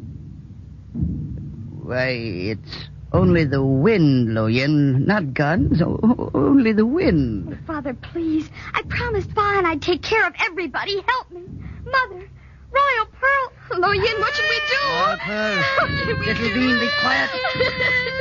Why, 1.82 2.08
it's 2.10 2.88
only 3.12 3.44
the 3.44 3.62
wind, 3.62 4.32
Lo 4.34 4.46
Yin. 4.46 5.04
Not 5.06 5.34
guns. 5.34 5.82
O- 5.82 6.30
only 6.34 6.72
the 6.72 6.86
wind. 6.86 7.48
Oh, 7.60 7.66
Father, 7.66 7.92
please. 7.94 8.48
I 8.74 8.82
promised 8.88 9.30
Fine 9.32 9.66
I'd 9.66 9.82
take 9.82 10.02
care 10.02 10.26
of 10.26 10.32
everybody. 10.46 11.02
Help 11.06 11.30
me. 11.30 11.42
Mother, 11.84 12.26
Royal 12.72 13.06
Pearl. 13.20 13.52
Loyen, 13.78 14.18
what 14.18 14.34
should 14.34 14.48
we 14.48 14.60
do? 14.68 14.80
Oh, 14.82 15.16
Pearl. 15.20 15.62
What 15.80 15.90
should 16.04 16.18
we 16.18 16.26
Little 16.26 16.48
do? 16.48 16.54
Bean, 16.54 16.80
be 16.80 16.88
quiet. 17.00 17.30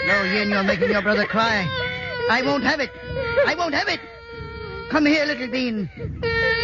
Loyen, 0.05 0.49
you're 0.49 0.63
making 0.63 0.89
your 0.89 1.01
brother 1.01 1.25
cry. 1.25 1.65
I 2.29 2.41
won't 2.43 2.63
have 2.63 2.79
it. 2.79 2.91
I 3.47 3.55
won't 3.55 3.73
have 3.73 3.87
it. 3.87 3.99
Come 4.91 5.05
here, 5.05 5.25
little 5.25 5.47
Bean. 5.47 5.89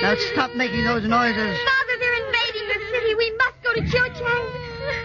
Now 0.02 0.16
stop 0.34 0.54
making 0.56 0.84
those 0.86 1.04
noises. 1.08 1.58
Father, 1.66 1.96
they're 2.00 2.26
invading 2.26 2.68
the 2.68 2.80
city. 2.92 3.16
We 3.16 3.32
must 3.38 3.64
go 3.64 3.74
to 3.74 3.82
Cho-Chang. 3.82 4.44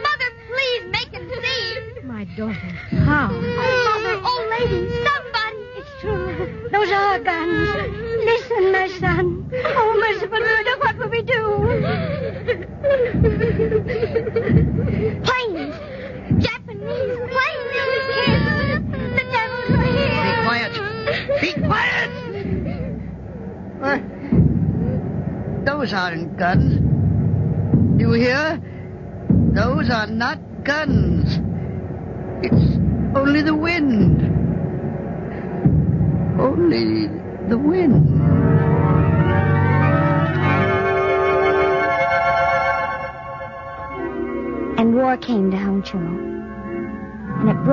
Mother, 0.05 0.31
please 0.49 0.85
make 0.93 1.13
them 1.13 1.29
see. 1.43 2.03
My 2.05 2.25
daughter. 2.37 2.55
How? 3.05 3.29
Oh, 3.33 3.41
Mother, 3.89 4.17
old 4.25 4.47
lady, 4.61 4.89
somebody. 5.05 5.63
It's 5.81 6.01
true. 6.01 6.69
Those 6.71 6.91
are 6.91 7.19
guns. 7.21 7.69
Listen, 8.25 8.73
my 8.73 8.89
son. 9.01 9.51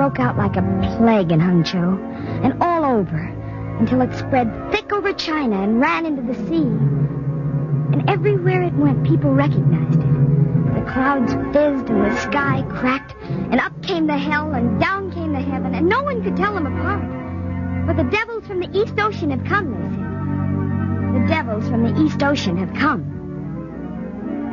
Broke 0.08 0.26
out 0.26 0.38
like 0.38 0.56
a 0.56 0.62
plague 0.96 1.30
in 1.32 1.38
Hangzhou 1.38 2.00
and 2.42 2.62
all 2.62 2.82
over 2.82 3.18
until 3.78 4.00
it 4.00 4.14
spread 4.14 4.48
thick 4.72 4.90
over 4.90 5.12
China 5.12 5.62
and 5.62 5.80
ran 5.80 6.06
into 6.06 6.22
the 6.22 6.34
sea. 6.46 6.64
And 7.92 8.08
everywhere 8.08 8.62
it 8.62 8.72
went, 8.72 9.06
people 9.06 9.34
recognized 9.34 10.00
it. 10.00 10.74
The 10.76 10.90
clouds 10.90 11.34
fizzed 11.52 11.90
and 11.90 12.10
the 12.10 12.16
sky 12.20 12.64
cracked, 12.70 13.16
and 13.22 13.60
up 13.60 13.82
came 13.82 14.06
the 14.06 14.16
hell 14.16 14.54
and 14.54 14.80
down 14.80 15.12
came 15.12 15.34
the 15.34 15.40
heaven, 15.40 15.74
and 15.74 15.86
no 15.86 16.02
one 16.02 16.22
could 16.22 16.36
tell 16.38 16.54
them 16.54 16.66
apart. 16.66 17.86
But 17.86 17.98
the 17.98 18.10
devils 18.10 18.46
from 18.46 18.60
the 18.60 18.70
East 18.78 18.98
Ocean 18.98 19.30
have 19.30 19.44
come, 19.44 19.72
they 19.72 19.94
said. 19.94 21.22
The 21.22 21.28
devils 21.28 21.68
from 21.68 21.82
the 21.82 22.02
East 22.02 22.22
Ocean 22.22 22.56
have 22.56 22.72
come. 22.72 23.04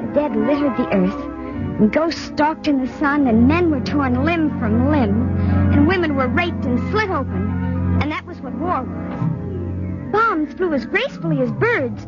The 0.02 0.20
dead 0.20 0.36
littered 0.36 0.76
the 0.76 0.94
earth, 0.94 1.36
and 1.80 1.92
ghosts 1.92 2.22
stalked 2.22 2.68
in 2.68 2.80
the 2.82 2.92
sun, 3.00 3.28
and 3.28 3.48
men 3.48 3.70
were 3.70 3.82
torn 3.82 4.24
limb 4.24 4.50
from 4.60 4.90
limb, 4.90 5.45
and 5.76 5.88
women 5.88 6.16
were 6.16 6.30
raped 6.30 6.64
and 6.64 6.80
slit 6.90 7.10
open. 7.10 8.00
And 8.02 8.10
that 8.10 8.26
was 8.26 8.40
what 8.40 8.54
war 8.56 8.84
was. 8.84 10.12
Bombs 10.14 10.54
flew 10.54 10.74
as 10.74 10.86
gracefully 10.86 11.42
as 11.42 11.52
birds, 11.52 12.02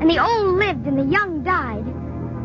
and 0.00 0.08
the 0.08 0.18
old 0.18 0.56
lived 0.56 0.86
and 0.86 0.98
the 0.98 1.04
young 1.04 1.42
died. 1.42 1.84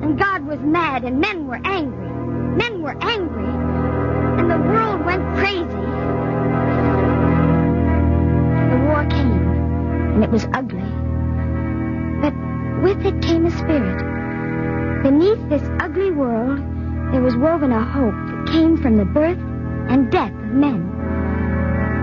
And 0.03 0.19
God 0.19 0.45
was 0.45 0.59
mad, 0.59 1.05
and 1.05 1.21
men 1.21 1.47
were 1.47 1.61
angry. 1.63 2.09
Men 2.57 2.81
were 2.81 2.97
angry, 3.01 3.47
and 3.47 4.51
the 4.51 4.57
world 4.57 5.05
went 5.05 5.23
crazy. 5.37 5.87
The 8.67 8.83
war 8.87 9.05
came, 9.09 9.47
and 10.15 10.23
it 10.23 10.29
was 10.29 10.47
ugly. 10.53 10.83
But 12.21 12.33
with 12.83 13.05
it 13.05 13.21
came 13.21 13.45
a 13.45 13.51
spirit. 13.51 14.03
Beneath 15.01 15.47
this 15.47 15.63
ugly 15.79 16.11
world, 16.11 16.59
there 17.13 17.21
was 17.21 17.37
woven 17.37 17.71
a 17.71 17.85
hope 17.85 18.13
that 18.13 18.49
came 18.51 18.75
from 18.75 18.97
the 18.97 19.05
birth 19.05 19.39
and 19.89 20.11
death 20.11 20.31
of 20.31 20.51
men. 20.51 20.91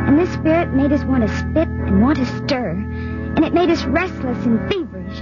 And 0.06 0.18
this 0.18 0.32
spirit 0.32 0.74
made 0.74 0.92
us 0.92 1.04
want 1.04 1.26
to 1.26 1.36
spit 1.36 1.68
and 1.68 2.02
want 2.02 2.18
to 2.18 2.26
stir, 2.26 2.70
and 2.70 3.44
it 3.44 3.54
made 3.54 3.70
us 3.70 3.84
restless 3.84 4.44
and 4.44 4.60
feverish. 4.70 5.20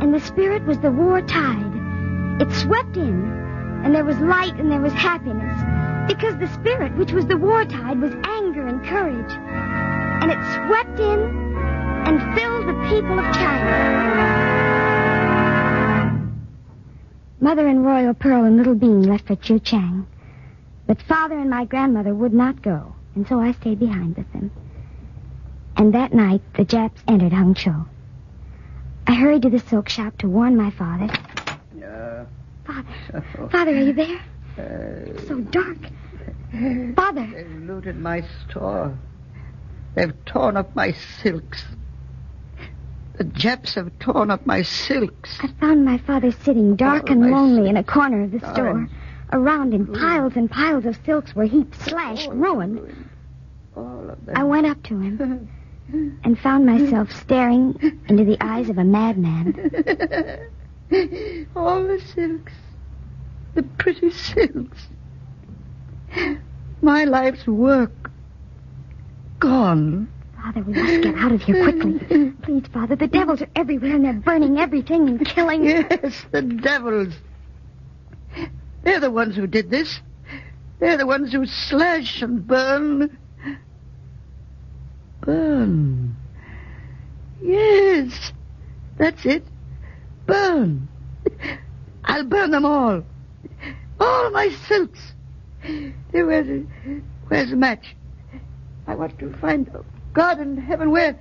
And 0.00 0.14
the 0.14 0.20
spirit 0.20 0.64
was 0.64 0.78
the 0.78 0.90
war 0.90 1.20
tide. 1.22 2.40
It 2.40 2.52
swept 2.52 2.96
in, 2.96 3.82
and 3.84 3.94
there 3.94 4.04
was 4.04 4.18
light 4.18 4.54
and 4.58 4.70
there 4.70 4.80
was 4.80 4.92
happiness, 4.92 5.56
because 6.12 6.36
the 6.38 6.48
spirit, 6.54 6.96
which 6.96 7.12
was 7.12 7.26
the 7.26 7.36
war 7.36 7.64
tide, 7.64 8.00
was 8.00 8.12
anger 8.24 8.66
and 8.66 8.84
courage. 8.84 9.32
And 10.22 10.30
it 10.30 10.38
swept 10.54 11.00
in 11.00 11.20
and 12.06 12.38
filled 12.38 12.66
the 12.66 12.74
people 12.88 13.18
of 13.18 13.34
China. 13.34 14.40
Mother 17.40 17.66
and 17.66 17.84
Royal 17.84 18.12
Pearl 18.12 18.44
and 18.44 18.58
Little 18.58 18.74
Bean 18.74 19.02
left 19.02 19.26
for 19.26 19.36
Chu 19.36 19.58
Chang. 19.58 20.06
But 20.90 21.02
Father 21.02 21.38
and 21.38 21.48
my 21.48 21.66
grandmother 21.66 22.12
would 22.12 22.34
not 22.34 22.62
go, 22.62 22.96
and 23.14 23.24
so 23.28 23.38
I 23.38 23.52
stayed 23.52 23.78
behind 23.78 24.16
with 24.16 24.32
them. 24.32 24.50
And 25.76 25.94
that 25.94 26.12
night, 26.12 26.42
the 26.56 26.64
Japs 26.64 27.00
entered 27.06 27.30
Hangzhou. 27.30 27.86
I 29.06 29.14
hurried 29.14 29.42
to 29.42 29.50
the 29.50 29.60
silk 29.60 29.88
shop 29.88 30.18
to 30.18 30.28
warn 30.28 30.56
my 30.56 30.70
father. 30.72 31.08
Uh, 31.80 32.24
Father, 32.66 33.24
Father, 33.52 33.70
are 33.70 33.80
you 33.80 33.92
there? 33.92 34.16
uh, 34.58 35.10
It's 35.12 35.28
so 35.28 35.38
dark. 35.38 35.78
Father, 36.96 37.28
They've 37.36 37.62
looted 37.68 37.96
my 37.96 38.24
store. 38.48 38.98
They've 39.94 40.24
torn 40.24 40.56
up 40.56 40.74
my 40.74 40.90
silks. 41.22 41.66
The 43.16 43.22
Japs 43.22 43.76
have 43.76 43.96
torn 44.00 44.32
up 44.32 44.44
my 44.44 44.62
silks. 44.62 45.38
I 45.40 45.50
found 45.60 45.84
my 45.84 45.98
father 45.98 46.32
sitting 46.32 46.74
dark 46.74 47.04
Oh, 47.10 47.12
and 47.12 47.30
lonely 47.30 47.70
in 47.70 47.76
a 47.76 47.84
corner 47.84 48.24
of 48.24 48.32
the 48.32 48.40
store. 48.40 48.88
Around 49.32 49.74
in 49.74 49.86
mm. 49.86 49.98
piles 49.98 50.32
and 50.36 50.50
piles 50.50 50.84
of 50.86 50.98
silks 51.04 51.34
were 51.34 51.44
heaped, 51.44 51.80
slashed, 51.82 52.28
oh, 52.30 52.34
ruined. 52.34 53.08
All 53.76 54.10
of 54.10 54.26
them. 54.26 54.36
I 54.36 54.42
went 54.44 54.66
up 54.66 54.82
to 54.84 54.98
him 54.98 55.48
and 56.24 56.38
found 56.38 56.66
myself 56.66 57.10
staring 57.12 58.00
into 58.08 58.24
the 58.24 58.36
eyes 58.40 58.68
of 58.68 58.78
a 58.78 58.84
madman. 58.84 59.70
All 61.56 61.82
the 61.84 62.00
silks. 62.14 62.52
The 63.54 63.62
pretty 63.62 64.10
silks. 64.10 64.88
My 66.82 67.04
life's 67.04 67.46
work. 67.46 68.10
Gone. 69.38 70.08
Father, 70.42 70.62
we 70.62 70.72
must 70.72 71.02
get 71.02 71.14
out 71.16 71.32
of 71.32 71.42
here 71.42 71.62
quickly. 71.62 72.32
Please, 72.42 72.64
Father, 72.72 72.96
the 72.96 73.06
devils 73.06 73.42
are 73.42 73.48
everywhere 73.54 73.94
and 73.94 74.04
they're 74.04 74.12
burning 74.14 74.58
everything 74.58 75.08
and 75.08 75.24
killing. 75.26 75.64
Yes, 75.64 76.24
the 76.30 76.42
devils. 76.42 77.14
They're 78.82 79.00
the 79.00 79.10
ones 79.10 79.36
who 79.36 79.46
did 79.46 79.70
this. 79.70 80.00
They're 80.78 80.96
the 80.96 81.06
ones 81.06 81.32
who 81.32 81.44
slash 81.46 82.22
and 82.22 82.46
burn. 82.46 83.16
Burn. 85.20 86.16
Yes, 87.42 88.32
that's 88.98 89.24
it. 89.26 89.44
Burn. 90.26 90.88
I'll 92.04 92.24
burn 92.24 92.50
them 92.50 92.64
all. 92.64 93.02
All 93.98 94.30
my 94.30 94.48
silks. 94.66 95.00
Where's, 96.10 96.46
the- 96.46 96.66
where's 97.28 97.50
the 97.50 97.56
match? 97.56 97.94
I 98.86 98.94
want 98.94 99.18
to 99.18 99.32
find 99.38 99.70
God 100.14 100.40
in 100.40 100.56
heaven. 100.56 100.90
Where, 100.90 101.12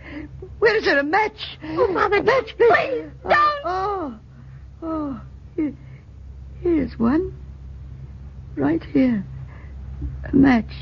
where 0.59 0.75
is 0.77 0.85
there 0.85 0.97
a 0.99 1.03
match? 1.03 1.57
Oh, 1.63 1.93
Father, 1.93 2.17
a 2.17 2.23
match, 2.23 2.55
please. 2.57 2.69
please, 2.69 3.11
Oh, 3.25 3.29
don't. 3.29 3.59
Oh, 3.65 4.19
oh, 4.81 5.21
here, 5.55 5.73
here's 6.61 6.97
one. 6.97 7.33
Right 8.59 8.83
here. 8.83 9.23
A 10.25 10.35
match. 10.35 10.73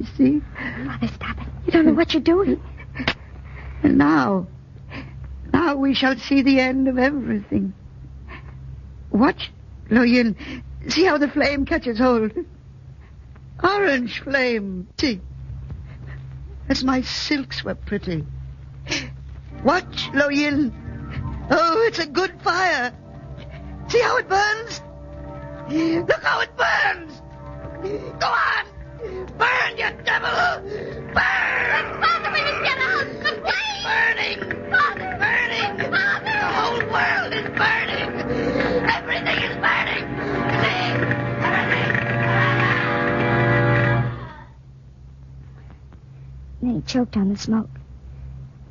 You 0.00 0.06
see? 0.16 0.42
Mother, 0.80 1.06
stop 1.06 1.38
it. 1.40 1.46
You 1.66 1.72
don't 1.72 1.86
know 1.86 1.92
what 1.92 2.12
you're 2.12 2.20
doing. 2.20 2.60
And 3.84 3.96
now, 3.96 4.48
now 5.52 5.76
we 5.76 5.94
shall 5.94 6.16
see 6.16 6.42
the 6.42 6.58
end 6.58 6.88
of 6.88 6.98
everything. 6.98 7.74
Watch, 9.12 9.52
Lo 9.88 10.02
Yin. 10.02 10.34
See 10.88 11.04
how 11.04 11.16
the 11.16 11.28
flame 11.28 11.64
catches 11.64 11.96
hold. 11.96 12.32
Orange 13.62 14.20
flame. 14.24 14.88
See. 14.98 15.20
As 16.68 16.82
my 16.82 17.02
silks 17.02 17.62
were 17.62 17.76
pretty. 17.76 18.26
Watch, 19.62 20.08
Lo 20.12 20.28
Yin. 20.28 20.74
Oh, 21.52 21.84
it's 21.86 22.00
a 22.00 22.06
good 22.06 22.42
fire. 22.42 22.92
See 23.86 24.00
how 24.00 24.16
it 24.16 24.28
burns? 24.28 24.82
Look 25.66 26.22
how 26.22 26.40
it 26.40 26.50
burns. 26.56 27.22
Go 28.20 28.26
on. 28.26 28.66
Burn, 29.38 29.78
you 29.78 29.90
devil. 30.04 30.60
Burn. 30.60 31.84
Father, 32.02 32.30
we 32.32 32.40
must 32.42 32.62
get 32.62 32.78
out. 32.78 33.06
The 33.22 33.32
flame! 33.40 33.82
Burning! 33.82 34.40
Father! 34.70 35.08
Burning! 35.18 35.72
Father! 35.90 36.24
The 36.24 36.52
whole 36.52 36.82
world 36.92 37.32
is 37.32 37.48
burning! 37.56 38.10
Everything 38.90 39.38
is 39.42 39.56
burning! 39.56 40.04
See? 40.60 40.88
Then 46.60 46.74
he 46.74 46.80
choked 46.82 47.16
on 47.16 47.28
the 47.30 47.38
smoke. 47.38 47.70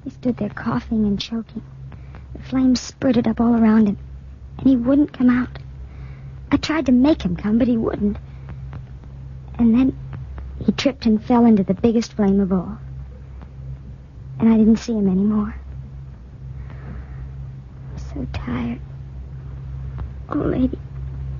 He 0.03 0.09
stood 0.11 0.37
there 0.37 0.49
coughing 0.49 1.05
and 1.05 1.19
choking. 1.19 1.63
The 2.35 2.43
flames 2.43 2.79
spurted 2.81 3.27
up 3.27 3.41
all 3.41 3.55
around 3.55 3.87
him, 3.87 3.97
and 4.59 4.67
he 4.67 4.75
wouldn't 4.75 5.11
come 5.11 5.29
out. 5.29 5.57
I 6.53 6.57
tried 6.57 6.85
to 6.85 6.91
make 6.91 7.23
him 7.23 7.35
come, 7.35 7.57
but 7.57 7.67
he 7.67 7.77
wouldn't. 7.77 8.15
And 9.55 9.73
then 9.73 9.97
he 10.63 10.71
tripped 10.71 11.07
and 11.07 11.21
fell 11.25 11.47
into 11.47 11.63
the 11.63 11.73
biggest 11.73 12.13
flame 12.13 12.39
of 12.39 12.53
all. 12.53 12.77
And 14.37 14.53
I 14.53 14.57
didn't 14.57 14.77
see 14.77 14.93
him 14.93 15.07
anymore. 15.07 15.55
I'm 17.89 17.97
so 17.97 18.27
tired. 18.33 18.79
Oh, 20.29 20.37
lady, 20.37 20.77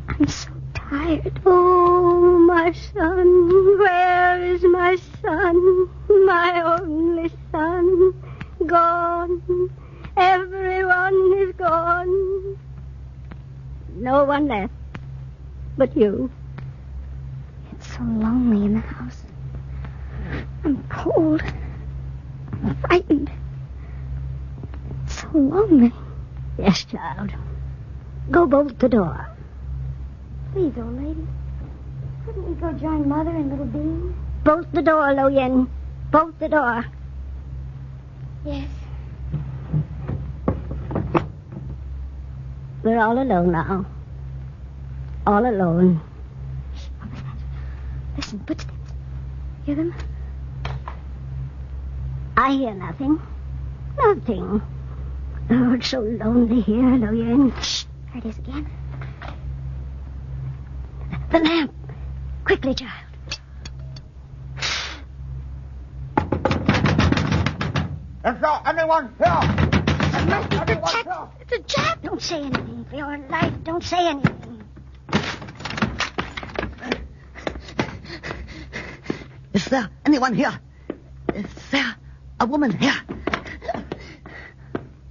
I'm 0.07 0.27
so 0.27 0.49
tired. 0.73 1.39
Oh, 1.45 2.39
my 2.39 2.71
son, 2.71 3.77
where 3.77 4.43
is 4.43 4.63
my 4.63 4.97
son? 5.21 5.89
My 6.25 6.79
only 6.81 7.31
son. 7.51 8.15
Gone. 8.65 9.69
Everyone 10.17 11.33
is 11.37 11.53
gone. 11.55 12.57
No 13.95 14.23
one 14.23 14.47
left 14.47 14.73
but 15.77 15.95
you. 15.95 16.31
It's 17.71 17.87
so 17.95 18.03
lonely 18.03 18.65
in 18.65 18.73
the 18.75 18.79
house. 18.79 19.23
I'm 20.63 20.83
cold. 20.89 21.41
I'm 22.51 22.75
frightened. 22.87 23.31
It's 25.05 25.21
so 25.21 25.29
lonely. 25.33 25.91
Yes, 26.57 26.85
child. 26.85 27.31
Go 28.31 28.45
bolt 28.45 28.79
the 28.79 28.89
door. 28.89 29.27
Please, 30.53 30.73
old 30.77 30.95
lady. 31.01 31.27
Couldn't 32.25 32.47
we 32.47 32.55
go 32.55 32.71
join 32.73 33.09
Mother 33.09 33.31
and 33.31 33.49
Little 33.49 33.65
Bean? 33.65 34.15
Bolt 34.43 34.71
the 34.71 34.81
door, 34.81 35.13
Lo 35.13 35.27
Yin. 35.27 35.69
Bolt 36.11 36.39
the 36.39 36.47
door. 36.47 36.85
Yes. 38.45 38.67
We're 42.83 42.99
all 42.99 43.17
alone 43.17 43.51
now. 43.51 43.85
All 45.25 45.45
alone. 45.45 46.01
What 46.99 47.11
was 47.11 47.21
that? 47.21 47.37
Listen, 48.17 48.39
footsteps. 48.45 48.73
Hear 49.65 49.75
them? 49.75 49.93
I 52.35 52.51
hear 52.53 52.73
nothing. 52.73 53.21
Nothing. 53.97 54.61
Oh, 55.49 55.73
it's 55.73 55.87
so 55.87 55.99
lonely 56.01 56.61
here, 56.61 56.81
Lo 56.97 57.11
Yin. 57.11 57.53
Shh. 57.61 57.85
There 58.13 58.17
it 58.17 58.25
is 58.25 58.37
again. 58.39 58.69
The 61.31 61.39
lamp. 61.39 61.73
Quickly, 62.43 62.73
child. 62.75 62.91
Is 68.25 68.39
there 68.39 68.61
anyone 68.65 69.13
here? 69.17 69.41
Must 70.25 70.49
be 70.49 70.55
the 70.55 70.71
Anyone 70.71 70.91
Jack. 70.91 71.03
here? 71.03 71.27
It's 71.41 71.51
a 71.51 71.59
Jack. 71.59 72.01
Don't 72.01 72.21
say 72.21 72.39
anything. 72.41 72.85
For 72.89 72.95
your 72.95 73.17
life, 73.29 73.53
don't 73.63 73.83
say 73.83 74.07
anything. 74.07 74.42
Is 79.53 79.65
there 79.65 79.89
anyone 80.05 80.33
here? 80.33 80.59
Is 81.33 81.45
there 81.71 81.95
a 82.39 82.45
woman 82.45 82.71
here? 82.77 82.95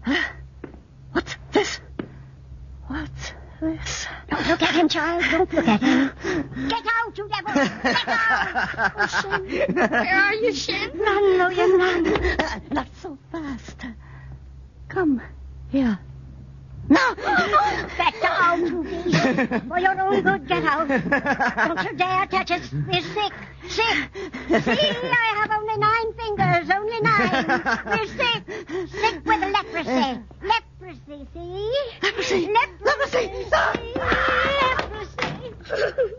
Huh? 0.02 0.16
What's 1.12 1.36
this? 1.52 1.80
What's 2.88 3.32
this? 3.60 4.06
Don't 4.30 4.48
look 4.48 4.62
at 4.62 4.74
him, 4.74 4.88
child. 4.88 5.24
Don't 5.30 5.52
look 5.52 5.68
at 5.68 5.80
him. 5.80 6.10
Get 6.68 6.84
out, 6.86 7.16
you 7.16 7.28
devil! 7.28 7.54
Get 7.54 8.08
out! 8.08 8.92
Oh, 8.96 9.06
Shen. 9.06 9.74
Where 9.76 10.16
are 10.16 10.34
you, 10.34 10.52
Shen? 10.52 10.98
Run, 10.98 11.56
Yin, 11.56 11.78
run. 11.78 12.06
Uh, 12.40 12.60
Not 12.72 12.88
so 13.00 13.16
fast. 13.30 13.76
Come 14.88 15.22
here. 15.70 15.98
No! 16.88 17.14
Get 17.14 18.24
out, 18.24 18.58
you 18.58 18.82
beast. 19.04 19.22
For 19.68 19.78
your 19.78 20.00
own 20.00 20.22
good, 20.22 20.48
get 20.48 20.64
out. 20.64 20.88
Don't 20.88 21.84
you 21.84 21.96
dare 21.96 22.26
touch 22.26 22.50
us 22.50 22.68
sick. 22.68 23.32
Sick. 23.68 23.96
See, 24.48 24.90
I 25.00 25.34
have 25.36 25.50
only 25.52 25.76
nine 25.78 26.12
fingers. 26.14 26.68
Only 26.68 27.00
nine. 27.00 27.46
We're 27.86 28.06
sick. 28.08 28.42
Sick 28.90 29.24
with 29.24 29.40
leprosy. 29.40 30.20
Leprosy, 30.42 31.26
see? 31.32 31.72
Leprosy. 32.02 32.48
Leprosy. 32.82 33.30
Leprosy. 33.54 33.94
Leprosy. 35.64 36.14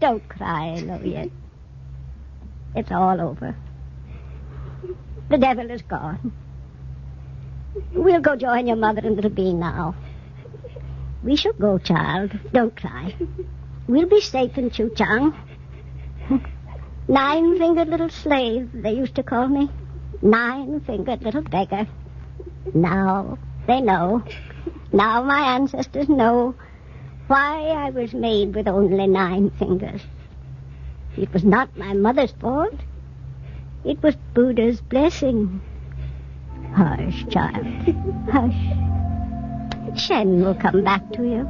Don't 0.00 0.28
cry, 0.28 0.74
Lo 0.84 0.98
Yin. 1.02 1.30
It's 2.86 2.92
all 2.92 3.20
over. 3.20 3.56
The 5.28 5.38
devil 5.38 5.68
is 5.72 5.82
gone. 5.82 6.32
We'll 7.92 8.20
go 8.20 8.36
join 8.36 8.68
your 8.68 8.76
mother 8.76 9.00
and 9.02 9.16
little 9.16 9.28
Bean 9.28 9.58
now. 9.58 9.96
We 11.24 11.34
shall 11.34 11.54
go, 11.54 11.78
child. 11.78 12.30
Don't 12.52 12.76
cry. 12.76 13.12
We'll 13.88 14.06
be 14.06 14.20
safe 14.20 14.56
in 14.56 14.70
Chuchang. 14.70 15.34
Nine-fingered 17.08 17.88
little 17.88 18.08
slave, 18.08 18.70
they 18.72 18.92
used 18.92 19.16
to 19.16 19.24
call 19.24 19.48
me. 19.48 19.68
Nine-fingered 20.22 21.22
little 21.22 21.42
beggar. 21.42 21.88
Now 22.72 23.36
they 23.66 23.80
know. 23.80 24.22
Now 24.92 25.24
my 25.24 25.56
ancestors 25.56 26.08
know 26.08 26.54
why 27.26 27.62
I 27.66 27.90
was 27.90 28.14
made 28.14 28.54
with 28.54 28.68
only 28.68 29.08
nine 29.08 29.50
fingers. 29.50 30.02
It 31.16 31.32
was 31.32 31.44
not 31.44 31.76
my 31.76 31.94
mother's 31.94 32.32
fault. 32.32 32.74
It 33.84 34.02
was 34.02 34.16
Buddha's 34.34 34.80
blessing. 34.82 35.60
Hush, 36.74 37.26
child. 37.30 37.66
Hush. 38.30 39.98
Shen 39.98 40.44
will 40.44 40.54
come 40.54 40.84
back 40.84 41.10
to 41.12 41.22
you. 41.22 41.48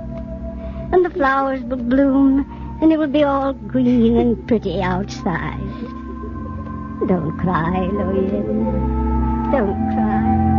And 0.93 1.05
the 1.05 1.11
flowers 1.11 1.63
will 1.63 1.79
bloom, 1.79 2.79
and 2.81 2.93
it 2.93 2.99
will 2.99 3.09
be 3.09 3.25
all 3.25 3.55
green 3.55 4.17
and 4.17 4.47
pretty 4.47 4.81
outside. 4.83 5.59
Don't 7.09 7.37
cry, 7.39 7.89
Lo 7.93 8.13
Yin. 8.15 9.51
Don't 9.51 9.93
cry. 9.93 10.56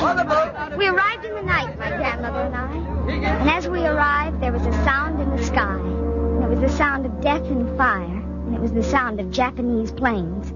We 0.00 0.88
arrived 0.88 1.26
in 1.26 1.34
the 1.34 1.42
night, 1.42 1.78
my 1.78 1.88
grandmother 1.88 2.40
and 2.40 2.56
I. 2.56 2.74
And 3.12 3.50
as 3.50 3.68
we 3.68 3.84
arrived, 3.84 4.40
there 4.40 4.50
was 4.50 4.64
a 4.64 4.72
sound 4.84 5.20
in 5.20 5.28
the 5.36 5.44
sky. 5.44 5.78
And 5.78 6.42
it 6.42 6.48
was 6.48 6.60
the 6.60 6.70
sound 6.74 7.04
of 7.04 7.20
death 7.20 7.44
and 7.44 7.76
fire. 7.76 8.06
And 8.06 8.54
it 8.54 8.60
was 8.60 8.72
the 8.72 8.82
sound 8.82 9.20
of 9.20 9.30
Japanese 9.30 9.92
planes. 9.92 10.52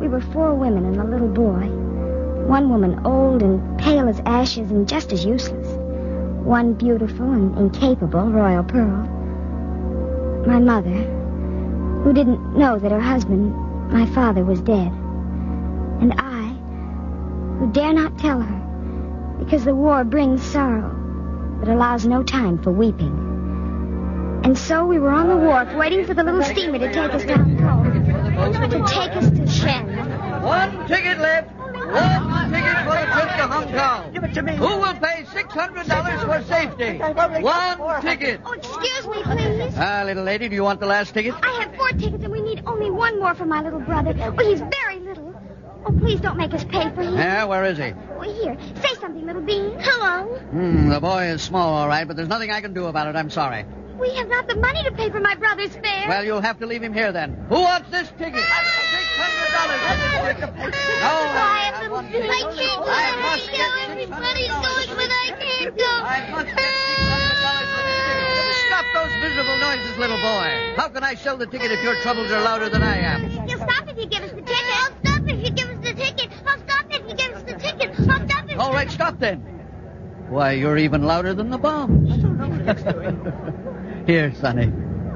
We 0.00 0.08
were 0.08 0.22
four 0.22 0.54
women 0.54 0.86
and 0.86 0.96
a 0.96 1.04
little 1.04 1.28
boy. 1.28 1.68
One 2.46 2.70
woman 2.70 3.04
old 3.04 3.42
and 3.42 3.78
pale 3.78 4.08
as 4.08 4.22
ashes 4.24 4.70
and 4.70 4.88
just 4.88 5.12
as 5.12 5.26
useless. 5.26 5.68
One 6.42 6.72
beautiful 6.72 7.30
and 7.30 7.54
incapable 7.58 8.30
Royal 8.30 8.64
Pearl. 8.64 9.06
My 10.46 10.58
mother, 10.58 11.04
who 12.02 12.14
didn't 12.14 12.56
know 12.56 12.78
that 12.78 12.92
her 12.92 13.00
husband, 13.00 13.54
my 13.92 14.06
father, 14.06 14.42
was 14.42 14.62
dead. 14.62 14.90
And 16.00 16.14
I, 16.16 16.27
who 17.58 17.72
dare 17.72 17.92
not 17.92 18.18
tell 18.18 18.40
her, 18.40 19.36
because 19.38 19.64
the 19.64 19.74
war 19.74 20.04
brings 20.04 20.42
sorrow 20.42 20.94
but 21.60 21.68
allows 21.68 22.06
no 22.06 22.22
time 22.22 22.62
for 22.62 22.70
weeping. 22.70 23.26
And 24.44 24.56
so 24.56 24.86
we 24.86 24.98
were 25.00 25.10
on 25.10 25.28
the 25.28 25.36
wharf 25.36 25.74
waiting 25.74 26.06
for 26.06 26.14
the 26.14 26.22
little 26.22 26.42
steamer 26.42 26.78
to 26.78 26.92
take 26.92 27.12
us 27.12 27.24
down 27.24 27.58
home, 27.58 28.70
to 28.70 28.78
take 28.86 29.16
us 29.16 29.28
to 29.30 29.46
Shen. 29.48 29.88
One 30.42 30.86
ticket 30.86 31.18
left. 31.18 31.50
One 31.58 32.52
ticket 32.52 32.76
for 32.84 32.92
the 32.92 33.06
trip 33.12 33.28
to 33.36 33.46
Hong 33.48 33.72
Kong. 33.72 34.12
Give 34.12 34.22
it 34.22 34.34
to 34.34 34.42
me. 34.42 34.54
Who 34.56 34.76
will 34.78 34.94
pay 34.94 35.24
six 35.32 35.52
hundred 35.52 35.88
dollars 35.88 36.22
for 36.22 36.42
safety? 36.46 36.98
One 36.98 38.00
ticket. 38.02 38.40
Oh, 38.44 38.52
excuse 38.52 39.06
me, 39.08 39.22
please. 39.24 39.74
Ah, 39.76 40.02
little 40.04 40.22
lady, 40.22 40.48
do 40.48 40.54
you 40.54 40.62
want 40.62 40.80
the 40.80 40.86
last 40.86 41.12
ticket? 41.14 41.34
I 41.42 41.62
have 41.62 41.74
four 41.76 41.88
tickets 41.90 42.22
and 42.22 42.30
we 42.32 42.40
need 42.40 42.62
only 42.66 42.90
one 42.90 43.18
more 43.18 43.34
for 43.34 43.46
my 43.46 43.62
little 43.62 43.80
brother. 43.80 44.14
Oh, 44.20 44.30
he's 44.44 44.60
very 44.60 44.70
little. 44.70 44.87
Oh, 45.88 45.92
please 46.00 46.20
don't 46.20 46.36
make 46.36 46.52
us 46.52 46.64
pay 46.64 46.90
for 46.90 47.00
him. 47.00 47.14
Yeah, 47.14 47.44
where 47.44 47.64
is 47.64 47.78
he? 47.78 47.94
Oh, 48.18 48.20
here, 48.20 48.58
say 48.82 48.94
something, 49.00 49.24
little 49.24 49.40
bean. 49.40 49.72
Hello. 49.80 50.36
Hmm, 50.50 50.90
the 50.90 51.00
boy 51.00 51.28
is 51.28 51.40
small, 51.40 51.72
all 51.72 51.88
right, 51.88 52.06
but 52.06 52.14
there's 52.14 52.28
nothing 52.28 52.50
I 52.50 52.60
can 52.60 52.74
do 52.74 52.84
about 52.86 53.06
it. 53.06 53.16
I'm 53.16 53.30
sorry. 53.30 53.64
We 53.98 54.14
have 54.16 54.28
not 54.28 54.46
the 54.48 54.56
money 54.56 54.82
to 54.84 54.92
pay 54.92 55.08
for 55.08 55.20
my 55.20 55.34
brother's 55.34 55.74
fare. 55.74 56.06
Well, 56.06 56.24
you'll 56.24 56.42
have 56.42 56.58
to 56.58 56.66
leave 56.66 56.82
him 56.82 56.92
here 56.92 57.10
then. 57.10 57.32
Who 57.48 57.60
wants 57.60 57.90
this 57.90 58.06
ticket? 58.18 58.44
Six 58.44 59.08
hundred 59.16 59.48
dollars. 59.56 59.80
No. 61.00 61.14
Quiet, 61.32 61.80
little 61.80 62.02
bean. 62.02 62.30
I 62.30 62.40
can't 62.52 62.76
go. 62.76 62.84
I 62.84 63.40
get 63.50 63.88
Everybody's 63.88 64.48
going, 64.52 64.92
but 64.92 65.08
I 65.08 65.32
can't 65.40 65.72
go. 65.76 65.88
I 65.88 66.28
must 66.30 66.46
get 66.52 66.68
six 66.68 67.00
hundred 67.08 67.40
dollars 67.40 67.68
for 67.72 67.82
this 67.88 67.96
ticket. 68.04 68.28
Stop 68.68 68.84
those 68.92 69.12
miserable 69.24 69.56
noises, 69.56 69.96
little 69.96 70.20
boy. 70.20 70.74
How 70.76 70.88
can 70.88 71.02
I 71.02 71.14
sell 71.14 71.36
the 71.38 71.46
ticket 71.46 71.72
if 71.72 71.82
your 71.82 71.96
troubles 72.02 72.30
are 72.30 72.42
louder 72.42 72.68
than 72.68 72.82
I 72.82 72.98
am? 72.98 73.48
You'll 73.48 73.58
stop 73.58 73.88
if 73.88 73.96
you 73.96 74.06
give 74.06 74.22
us 74.22 74.30
the 74.30 74.42
stop 78.82 78.86
if 78.86 78.92
stop 78.94 79.18
then. 79.18 79.38
Why, 80.28 80.52
you're 80.52 80.76
even 80.76 81.02
louder 81.02 81.34
than 81.34 81.50
the 81.50 81.58
bombs. 81.58 82.08
Here, 84.06 84.32
Sonny. 84.34 84.72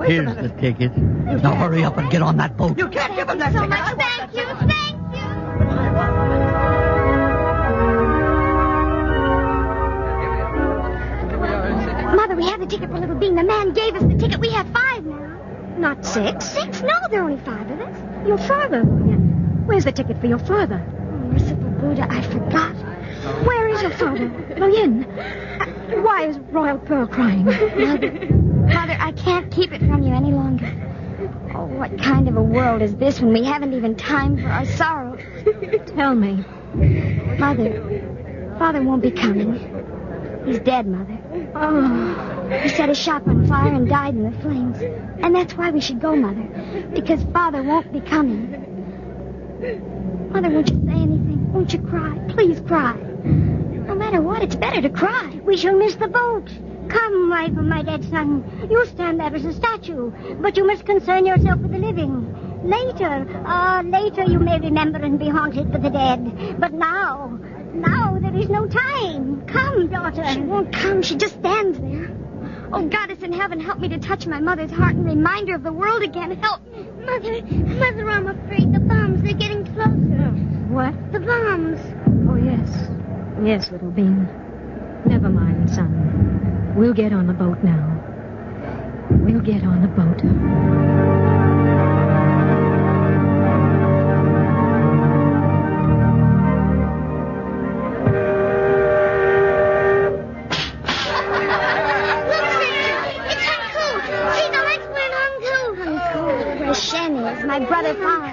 Here's 0.07 0.35
the 0.35 0.49
ticket. 0.61 0.97
Now 0.97 1.55
hurry 1.55 1.85
up 1.85 1.99
and 1.99 2.11
get 2.11 2.23
on 2.23 2.39
that 2.39 2.57
boat. 2.57 2.79
You 2.79 2.89
can't 2.89 3.15
give 3.15 3.29
him 3.29 3.39
that 3.39 3.53
so 3.53 3.67
much. 3.67 3.99
Thank 3.99 4.35
you. 4.35 4.45
Thank 4.67 4.97
you. 5.15 5.23
Mother, 12.17 12.37
we 12.37 12.47
have 12.47 12.61
the 12.61 12.67
ticket 12.67 12.91
for 12.91 12.99
little 12.99 13.17
bean. 13.17 13.35
The 13.35 13.45
man 13.45 13.73
gave 13.75 13.95
us 13.95 14.03
the 14.03 14.17
ticket. 14.17 14.41
We 14.41 14.51
have 14.51 14.67
five 14.71 15.05
now. 15.05 15.77
Not 15.79 16.05
six. 16.05 16.47
Six? 16.47 16.83
No, 16.83 16.93
there 17.11 17.21
are 17.21 17.31
only 17.31 17.43
five 17.45 17.71
of 17.71 17.81
us. 17.81 18.27
Your 18.27 18.39
father, 18.39 18.83
Where's 18.83 19.85
the 19.85 19.93
ticket 19.93 20.21
for 20.21 20.27
your 20.27 20.39
father? 20.41 20.85
Oh, 20.85 21.17
merciful 21.29 21.71
Buddha, 21.81 22.07
I 22.11 22.23
forgot. 22.23 22.92
Where 23.23 23.69
is 23.69 23.81
your 23.83 23.93
father? 23.93 24.29
Lo 24.57 24.67
Yin. 24.67 25.05
Why 26.03 26.27
is 26.27 26.39
Royal 26.51 26.79
Pearl 26.79 27.07
crying? 27.07 27.45
Mother, 27.45 28.11
Mother, 28.11 28.97
I 28.99 29.13
can't 29.13 29.53
keep 29.53 29.73
it 29.73 29.81
from 29.81 30.03
you 30.03 30.13
any 30.13 30.33
longer. 30.33 30.67
Oh, 31.55 31.67
what 31.67 31.97
kind 31.99 32.29
of 32.29 32.37
a 32.37 32.43
world 32.43 32.83
is 32.83 32.97
this 32.97 33.21
when 33.21 33.33
we 33.33 33.45
haven't 33.45 33.75
even 33.75 33.95
time 33.95 34.39
for 34.39 34.49
our 34.49 34.65
sorrows? 34.65 35.21
Tell 35.95 36.17
me. 36.17 36.45
Mother, 37.39 38.57
Father 38.59 38.83
won't 38.83 39.03
be 39.03 39.13
coming. 39.13 39.55
He's 40.45 40.59
dead, 40.59 40.89
Mother. 40.89 41.17
Oh. 41.55 42.59
He 42.63 42.71
set 42.71 42.89
his 42.89 42.99
shop 42.99 43.29
on 43.29 43.47
fire 43.47 43.73
and 43.73 43.89
died 43.89 44.17
in 44.17 44.25
the 44.33 44.37
flames. 44.41 44.79
And 45.23 45.33
that's 45.33 45.55
why 45.55 45.71
we 45.71 45.81
should 45.81 46.01
go, 46.01 46.17
Mother. 46.17 46.89
Because 46.93 47.23
Father 47.33 47.63
won't 47.63 47.93
be 47.93 48.01
coming. 48.01 48.51
Mother, 50.33 50.51
won't 50.51 50.71
you 50.71 50.77
say 50.87 50.93
anything? 50.93 51.53
Won't 51.53 51.73
you 51.73 51.81
cry? 51.83 52.19
Please 52.31 52.61
cry. 52.63 52.97
Matter 54.13 54.25
what, 54.25 54.43
it's 54.43 54.57
better 54.57 54.83
to 54.83 54.91
cry. 54.91 55.41
We 55.43 55.57
shall 55.57 55.75
miss 55.75 55.95
the 55.95 56.07
boat. 56.07 56.47
Come, 56.91 57.31
wife 57.31 57.57
of 57.57 57.65
my 57.65 57.83
dead 57.83 58.05
son. 58.11 58.69
You 58.71 58.85
stand 58.85 59.19
there 59.19 59.35
as 59.35 59.47
a 59.47 59.55
statue, 59.55 60.11
but 60.35 60.55
you 60.55 60.67
must 60.67 60.85
concern 60.85 61.25
yourself 61.25 61.61
with 61.61 61.73
the 61.73 61.79
living. 61.79 62.29
Later, 62.63 63.27
ah, 63.47 63.81
later 63.83 64.25
you 64.25 64.39
may 64.39 64.61
remember 64.61 64.99
and 64.99 65.19
be 65.19 65.31
haunted 65.31 65.73
with 65.73 65.83
the 65.83 65.89
dead. 65.89 66.61
But 66.61 66.75
now, 66.75 67.41
now 67.73 68.19
there 68.21 68.37
is 68.37 68.51
no 68.51 68.67
time. 68.67 69.47
Come, 69.47 69.89
daughter. 69.89 70.27
She 70.31 70.43
won't 70.43 70.75
come. 70.75 71.01
She 71.01 71.17
just 71.17 71.39
stands 71.39 71.79
there. 71.79 72.15
Oh, 72.71 72.87
Goddess 72.87 73.23
in 73.23 73.33
heaven, 73.33 73.61
help 73.61 73.79
me 73.79 73.89
to 73.89 73.99
touch 73.99 74.27
my 74.27 74.41
mother's 74.41 74.73
heart 74.73 74.95
and 74.95 75.07
remind 75.07 75.49
her 75.49 75.55
of 75.55 75.63
the 75.63 75.73
world 75.73 76.03
again. 76.03 76.37
Help 76.37 76.63
me. 76.67 76.83
Mother, 77.01 77.41
Mother, 77.47 78.11
I'm 78.11 78.27
afraid 78.29 78.75
the 78.75 78.81
bombs, 78.81 79.23
they're 79.23 79.33
getting 79.33 79.65
closer. 79.65 80.29
What? 80.69 81.13
The 81.13 81.21
bombs. 81.21 81.81
Oh, 82.29 82.37
yes. 82.37 82.92
Yes, 83.41 83.71
little 83.73 83.91
bean. 83.91 84.29
Never 85.05 85.29
mind, 85.29 85.69
son. 85.71 86.75
We'll 86.77 86.95
get 86.95 87.13
on 87.13 87.27
the 87.27 87.33
boat 87.33 87.63
now. 87.65 87.99
We'll 89.11 89.41
get 89.41 89.65
on 89.65 89.83
the 89.83 89.89
boat. 89.89 90.23
It's 103.29 103.43
Hankow. 103.43 103.93
See, 104.35 104.49
the 104.51 104.63
lights 104.63 104.89
went 104.93 105.15
on 105.23 105.31
too. 105.43 105.65
Hankow, 105.83 106.61
where 106.61 106.75
Shen 106.75 107.17
is, 107.17 107.45
my 107.45 107.59
brother 107.59 107.95
Fawn. 107.95 108.32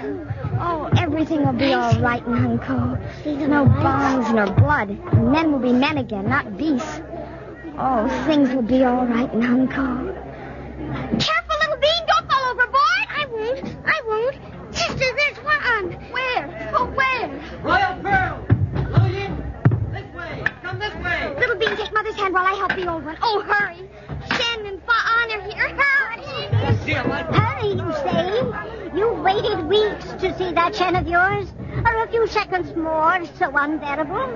Everything 1.20 1.44
will 1.44 1.52
be 1.52 1.74
all 1.74 2.00
right 2.00 2.26
in 2.26 2.32
Hankow. 2.32 3.46
No 3.46 3.66
bombs 3.66 4.32
nor 4.32 4.46
blood. 4.54 4.88
And 4.88 5.30
men 5.30 5.52
will 5.52 5.58
be 5.58 5.70
men 5.70 5.98
again, 5.98 6.26
not 6.26 6.56
beasts. 6.56 7.02
Oh, 7.76 8.08
things 8.26 8.54
will 8.54 8.62
be 8.62 8.82
all 8.84 9.04
right 9.06 9.30
in 9.34 9.42
Hankow. 9.42 10.14
Careful, 11.20 11.56
little 11.60 11.76
bean. 11.76 12.02
Don't 12.08 12.26
fall 12.26 12.50
overboard. 12.50 13.04
I 13.10 13.26
won't. 13.30 13.76
I 13.84 14.00
won't. 14.06 14.74
Sister, 14.74 15.04
there's 15.14 15.36
one. 15.44 15.92
Where? 16.10 16.72
Oh, 16.74 16.86
where? 16.86 17.28
Royal 17.64 18.00
Pearl! 18.00 18.46
Lillian! 18.88 19.36
This 19.92 20.14
way! 20.14 20.42
Come 20.62 20.78
this 20.78 20.94
way! 21.04 21.34
Little 21.38 21.56
Bean, 21.56 21.76
take 21.76 21.92
Mother's 21.92 22.16
hand 22.16 22.32
while 22.32 22.46
I 22.46 22.54
help 22.54 22.74
the 22.74 22.90
old 22.90 23.04
one. 23.04 23.18
Oh, 23.20 23.42
hurry. 23.42 23.76
Shen 24.38 24.64
and 24.64 24.80
Fawn 24.84 25.32
are 25.32 25.42
here. 25.52 25.68
Hurry. 25.68 26.24
Hurry, 26.94 27.72
you 27.72 27.92
say? 28.04 28.29
You 29.30 29.36
waited 29.36 29.68
weeks 29.68 30.06
to 30.22 30.36
see 30.38 30.52
that 30.52 30.74
chin 30.74 30.96
of 30.96 31.06
yours? 31.06 31.52
Are 31.84 32.02
a 32.02 32.08
few 32.10 32.26
seconds 32.26 32.74
more 32.74 33.24
so 33.38 33.52
unbearable? 33.54 34.26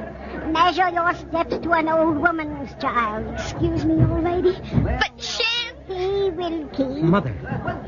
Measure 0.52 0.88
your 0.88 1.12
steps 1.14 1.58
to 1.58 1.72
an 1.72 1.88
old 1.88 2.18
woman's 2.18 2.72
child. 2.80 3.26
Excuse 3.34 3.84
me, 3.84 3.94
old 3.94 4.22
lady. 4.22 4.56
But 4.84 5.10
Shen. 5.20 5.74
He 5.88 6.30
will 6.30 6.68
keep. 6.68 7.02
Mother, 7.02 7.34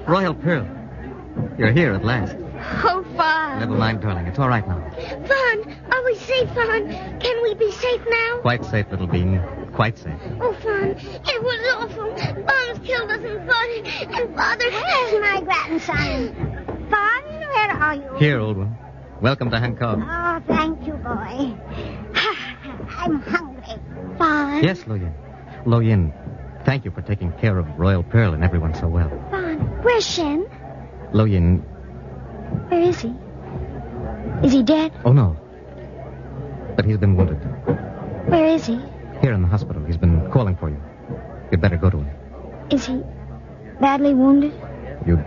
Royal 0.08 0.34
Pearl. 0.34 0.66
You're 1.56 1.70
here 1.70 1.92
at 1.92 2.04
last. 2.04 2.36
Oh, 2.82 3.04
Fawn. 3.16 3.60
Never 3.60 3.76
mind, 3.76 4.00
darling. 4.00 4.26
It's 4.26 4.38
all 4.40 4.48
right 4.48 4.66
now. 4.66 4.80
Fawn, 4.90 5.76
are 5.92 6.04
we 6.04 6.16
safe, 6.16 6.48
Fawn? 6.54 6.88
Can 7.20 7.42
we 7.42 7.54
be 7.54 7.70
safe 7.70 8.02
now? 8.08 8.38
Quite 8.40 8.64
safe, 8.64 8.86
little 8.90 9.06
bean. 9.06 9.40
Quite 9.74 9.96
safe. 9.96 10.18
Oh, 10.40 10.52
Fawn, 10.54 10.90
it 10.90 11.42
was 11.42 11.74
awful. 11.76 12.10
Bombs 12.42 12.86
killed 12.86 13.10
us 13.12 13.20
and 13.22 13.48
Father, 13.48 14.20
and 14.20 14.36
Father... 14.36 14.70
Where's 14.70 15.20
my 15.22 15.40
grandson? 15.42 16.55
Where 17.56 17.72
are 17.72 17.94
you? 17.94 18.14
Here, 18.18 18.38
old 18.38 18.58
one. 18.58 18.76
Welcome 19.22 19.50
to 19.50 19.56
Hankow. 19.56 19.96
Oh, 19.96 20.42
thank 20.46 20.86
you, 20.86 20.92
boy. 20.92 21.56
I'm 23.00 23.20
hungry. 23.22 23.76
Fawn. 24.18 24.62
Yes, 24.62 24.80
Loyin. 24.84 25.12
Loyin, 25.64 26.12
thank 26.66 26.84
you 26.84 26.90
for 26.90 27.00
taking 27.00 27.32
care 27.40 27.56
of 27.58 27.66
Royal 27.78 28.02
Pearl 28.02 28.34
and 28.34 28.44
everyone 28.44 28.74
so 28.74 28.88
well. 28.88 29.08
Fawn. 29.30 29.58
Where's 29.82 30.06
Shen? 30.06 30.46
Loyin, 31.14 31.62
Where 32.68 32.80
is 32.82 33.00
he? 33.00 33.14
Is 34.44 34.52
he 34.52 34.62
dead? 34.62 34.92
oh 35.06 35.12
no. 35.12 35.34
But 36.76 36.84
he's 36.84 36.98
been 36.98 37.16
wounded. 37.16 37.38
Where 38.28 38.46
is 38.48 38.66
he? 38.66 38.76
Here 39.22 39.32
in 39.32 39.40
the 39.40 39.48
hospital. 39.48 39.82
He's 39.86 39.96
been 39.96 40.30
calling 40.30 40.56
for 40.56 40.68
you. 40.68 40.80
You'd 41.50 41.62
better 41.62 41.78
go 41.78 41.88
to 41.88 41.96
him. 42.00 42.10
Is 42.70 42.84
he 42.86 43.00
badly 43.80 44.12
wounded? 44.12 44.52
You'd. 45.06 45.24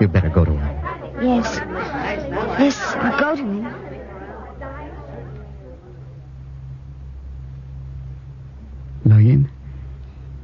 You'd 0.00 0.12
better 0.12 0.30
go 0.30 0.44
to 0.44 0.50
him. 0.50 0.71
Yes. 1.22 1.56
Yes, 2.58 2.78
I'll 2.96 3.20
go 3.20 3.36
to 3.36 3.42
him. 3.42 3.74
Loyin, 9.06 9.48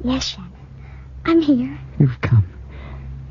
Yes, 0.02 0.28
Shen. 0.28 0.52
I'm 1.24 1.40
here. 1.40 1.78
you've 1.98 2.20
come. 2.20 2.46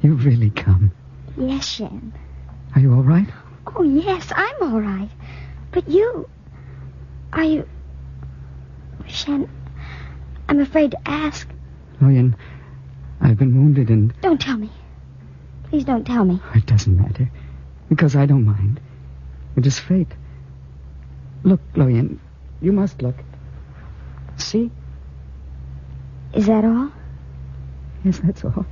You've 0.01 0.25
really 0.25 0.49
come. 0.51 0.91
Yes, 1.37 1.67
Shen. 1.67 2.13
Are 2.75 2.81
you 2.81 2.93
all 2.93 3.03
right? 3.03 3.27
Oh, 3.75 3.83
yes, 3.83 4.31
I'm 4.35 4.55
all 4.73 4.79
right. 4.81 5.09
But 5.71 5.87
you. 5.89 6.27
Are 7.33 7.43
you. 7.43 7.67
Shen, 9.07 9.49
I'm 10.49 10.59
afraid 10.59 10.91
to 10.91 10.99
ask. 11.09 11.47
Loyin, 12.01 12.35
I've 13.21 13.37
been 13.37 13.55
wounded 13.55 13.89
and 13.89 14.13
Don't 14.21 14.39
tell 14.39 14.57
me. 14.57 14.69
Please 15.69 15.83
don't 15.85 16.05
tell 16.05 16.23
me. 16.25 16.39
it 16.55 16.65
doesn't 16.65 16.95
matter. 16.95 17.29
Because 17.89 18.15
I 18.15 18.25
don't 18.25 18.45
mind. 18.45 18.79
It 19.55 19.65
is 19.65 19.79
fate. 19.79 20.11
Look, 21.43 21.61
Loyin, 21.73 22.19
you 22.61 22.71
must 22.71 23.01
look. 23.01 23.15
See? 24.37 24.71
Is 26.33 26.45
that 26.47 26.63
all? 26.65 26.91
Yes, 28.03 28.19
that's 28.19 28.43
all. 28.45 28.65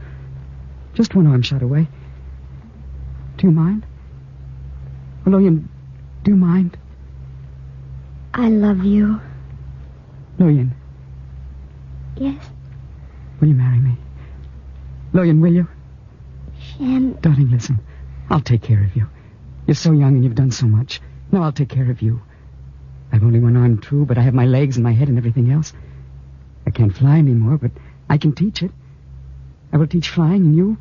Just 0.93 1.15
one 1.15 1.27
arm 1.27 1.41
shot 1.41 1.61
away. 1.61 1.87
Do 3.37 3.47
you 3.47 3.51
mind? 3.51 3.85
Loyin, 5.25 5.67
do 6.23 6.31
you 6.31 6.37
mind? 6.37 6.77
I 8.33 8.49
love 8.49 8.83
you. 8.83 9.19
Loyin, 10.39 10.71
Yes, 12.17 12.45
will 13.39 13.47
you 13.47 13.55
marry 13.55 13.77
me? 13.79 13.97
Loyin, 15.13 15.39
will 15.41 15.53
you? 15.53 15.67
Shen. 16.77 17.17
Darling, 17.21 17.51
listen. 17.51 17.79
I'll 18.29 18.41
take 18.41 18.61
care 18.61 18.83
of 18.83 18.95
you. 18.95 19.07
You're 19.67 19.75
so 19.75 19.91
young 19.91 20.15
and 20.15 20.23
you've 20.23 20.35
done 20.35 20.51
so 20.51 20.65
much. 20.65 21.01
Now 21.31 21.43
I'll 21.43 21.51
take 21.51 21.69
care 21.69 21.89
of 21.89 22.01
you. 22.01 22.21
I've 23.11 23.23
only 23.23 23.39
one 23.39 23.55
arm, 23.55 23.79
true, 23.79 24.05
but 24.05 24.17
I 24.17 24.21
have 24.21 24.33
my 24.33 24.45
legs 24.45 24.77
and 24.77 24.83
my 24.83 24.91
head 24.91 25.07
and 25.07 25.17
everything 25.17 25.51
else. 25.51 25.73
I 26.67 26.71
can't 26.71 26.95
fly 26.95 27.17
anymore, 27.17 27.57
but 27.57 27.71
I 28.09 28.17
can 28.17 28.33
teach 28.33 28.61
it. 28.61 28.71
I 29.71 29.77
will 29.77 29.87
teach 29.87 30.09
flying, 30.09 30.45
and 30.45 30.55
you, 30.55 30.77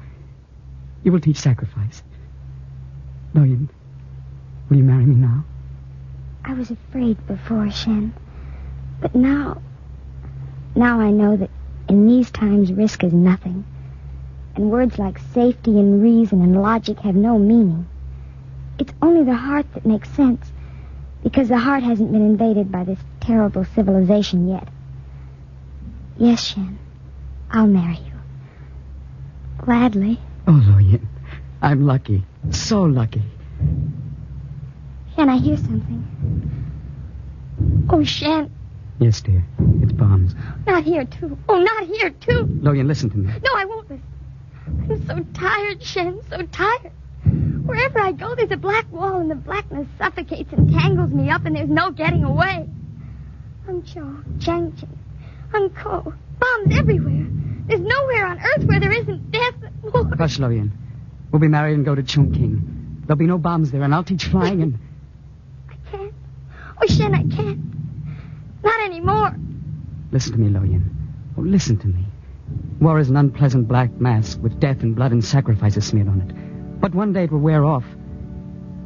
you 1.02 1.12
will 1.12 1.20
teach 1.20 1.38
sacrifice. 1.38 2.02
Loyin, 3.34 3.68
will 4.68 4.76
you 4.76 4.84
marry 4.84 5.04
me 5.04 5.14
now? 5.14 5.44
I 6.44 6.54
was 6.54 6.70
afraid 6.70 7.26
before, 7.26 7.70
Shen. 7.70 8.14
But 9.00 9.14
now. 9.14 9.60
Now 10.76 11.00
I 11.00 11.10
know 11.10 11.36
that 11.36 11.50
in 11.88 12.06
these 12.06 12.30
times 12.30 12.72
risk 12.72 13.04
is 13.04 13.12
nothing. 13.12 13.64
And 14.56 14.70
words 14.70 14.98
like 14.98 15.18
safety 15.32 15.78
and 15.78 16.02
reason 16.02 16.40
and 16.40 16.60
logic 16.62 17.00
have 17.00 17.16
no 17.16 17.38
meaning. 17.38 17.86
It's 18.78 18.92
only 19.02 19.24
the 19.24 19.34
heart 19.34 19.66
that 19.74 19.84
makes 19.84 20.08
sense. 20.10 20.52
Because 21.22 21.48
the 21.48 21.58
heart 21.58 21.82
hasn't 21.82 22.12
been 22.12 22.22
invaded 22.24 22.70
by 22.70 22.84
this 22.84 22.98
terrible 23.20 23.64
civilization 23.64 24.48
yet. 24.48 24.68
Yes, 26.18 26.44
Shen. 26.44 26.78
I'll 27.50 27.66
marry 27.66 27.96
you. 27.96 28.12
Gladly. 29.58 30.20
Oh, 30.46 30.52
Loyin, 30.52 31.06
I'm 31.62 31.86
lucky. 31.86 32.24
So 32.50 32.82
lucky. 32.82 33.22
Shen, 35.16 35.28
I 35.28 35.38
hear 35.38 35.56
something. 35.56 36.04
Oh, 37.88 38.04
Shen. 38.04 38.52
Yes, 39.00 39.20
dear. 39.22 39.44
It's 39.82 39.92
bombs. 39.92 40.34
Not 40.66 40.84
here, 40.84 41.04
too. 41.04 41.38
Oh, 41.48 41.58
not 41.58 41.84
here, 41.84 42.10
too. 42.10 42.44
Loyin, 42.62 42.86
listen 42.86 43.10
to 43.10 43.16
me. 43.16 43.32
No, 43.42 43.50
I 43.54 43.64
won't 43.64 43.90
listen. 43.90 44.04
I'm 44.66 45.06
so 45.06 45.24
tired, 45.34 45.82
Shen, 45.82 46.20
so 46.30 46.42
tired. 46.46 46.92
Wherever 47.64 47.98
I 47.98 48.12
go, 48.12 48.34
there's 48.34 48.50
a 48.50 48.56
black 48.56 48.90
wall, 48.92 49.20
and 49.20 49.30
the 49.30 49.34
blackness 49.34 49.88
suffocates 49.98 50.52
and 50.52 50.72
tangles 50.72 51.10
me 51.10 51.30
up, 51.30 51.44
and 51.46 51.56
there's 51.56 51.68
no 51.68 51.90
getting 51.90 52.24
away. 52.24 52.68
I'm 53.66 53.82
cold, 53.82 54.38
Changchun. 54.38 54.88
I'm 55.54 55.70
Unko, 55.70 56.14
bombs 56.38 56.78
everywhere. 56.78 57.26
There's 57.66 57.80
nowhere 57.80 58.26
on 58.26 58.38
earth 58.38 58.64
where 58.64 58.80
there 58.80 58.92
isn't 58.92 59.30
death 59.30 59.54
and 59.62 59.92
war. 59.92 60.10
Hush, 60.18 60.38
Loyin. 60.38 60.70
We'll 61.32 61.40
be 61.40 61.48
married 61.48 61.74
and 61.74 61.84
go 61.84 61.94
to 61.94 62.02
Chungking. 62.02 63.02
There'll 63.06 63.18
be 63.18 63.26
no 63.26 63.38
bombs 63.38 63.70
there, 63.70 63.82
and 63.82 63.94
I'll 63.94 64.04
teach 64.04 64.26
flying 64.26 64.62
and. 64.62 64.78
I 65.70 65.76
can't. 65.90 66.14
Oh, 66.82 66.86
Shen, 66.86 67.14
I 67.14 67.22
can't. 67.34 67.60
Not 68.62 68.84
anymore. 68.84 69.34
Listen 70.12 70.32
to 70.32 70.38
me, 70.38 70.50
Loyan. 70.50 70.90
Oh, 71.36 71.40
listen 71.40 71.78
to 71.78 71.86
me. 71.86 72.04
War 72.84 72.98
is 72.98 73.08
an 73.08 73.16
unpleasant 73.16 73.66
black 73.66 73.90
mask 73.98 74.42
with 74.42 74.60
death 74.60 74.82
and 74.82 74.94
blood 74.94 75.10
and 75.10 75.24
sacrifices 75.24 75.86
smeared 75.86 76.06
on 76.06 76.20
it. 76.20 76.80
But 76.82 76.94
one 76.94 77.14
day 77.14 77.24
it 77.24 77.32
will 77.32 77.38
wear 77.38 77.64
off. 77.64 77.86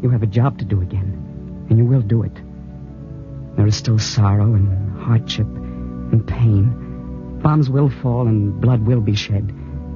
You 0.03 0.11
have 0.11 0.23
a 0.23 0.27
job 0.27 0.57
to 0.59 0.65
do 0.65 0.81
again, 0.81 1.67
and 1.69 1.77
you 1.77 1.85
will 1.85 2.03
do 2.03 2.23
it. 2.23 2.33
There 3.57 3.67
is 3.67 3.75
still 3.75 3.99
sorrow 3.99 4.55
and 4.55 4.97
hardship 5.01 5.49
and 5.49 6.25
pain. 6.25 7.41
Bombs 7.43 7.69
will 7.71 7.91
fall 7.91 8.29
and 8.29 8.61
blood 8.61 8.87
will 8.87 9.01
be 9.01 9.17
shed, 9.17 9.53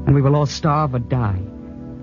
and 0.07 0.17
we 0.17 0.21
will 0.21 0.35
all 0.35 0.47
starve 0.47 0.97
or 0.97 0.99
die. 0.99 1.39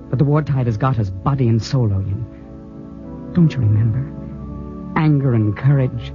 But 0.09 0.19
the 0.19 0.25
war 0.25 0.41
tide 0.41 0.67
has 0.67 0.77
got 0.77 0.99
us, 0.99 1.09
body 1.09 1.49
and 1.49 1.61
soul, 1.61 1.89
Loyan. 1.89 3.33
Don't 3.33 3.51
you 3.51 3.59
remember? 3.59 4.97
Anger 4.97 5.33
and 5.33 5.57
courage. 5.57 6.13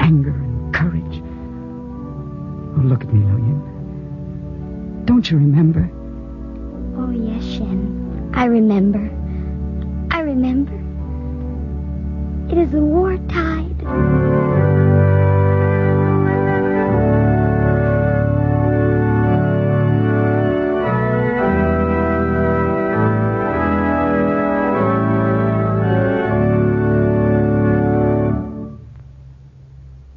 Anger 0.00 0.30
and 0.30 0.74
courage. 0.74 1.22
Oh, 2.78 2.80
look 2.82 3.02
at 3.02 3.12
me, 3.12 3.20
Loyan. 3.20 3.79
Don't 5.10 5.28
you 5.28 5.38
remember? 5.38 5.90
Oh, 6.96 7.10
yes, 7.10 7.42
Shen. 7.42 8.30
I 8.32 8.44
remember. 8.44 9.10
I 10.12 10.20
remember. 10.20 10.72
It 12.48 12.56
is 12.56 12.70
the 12.70 12.78
war 12.78 13.16
tide. 13.28 13.74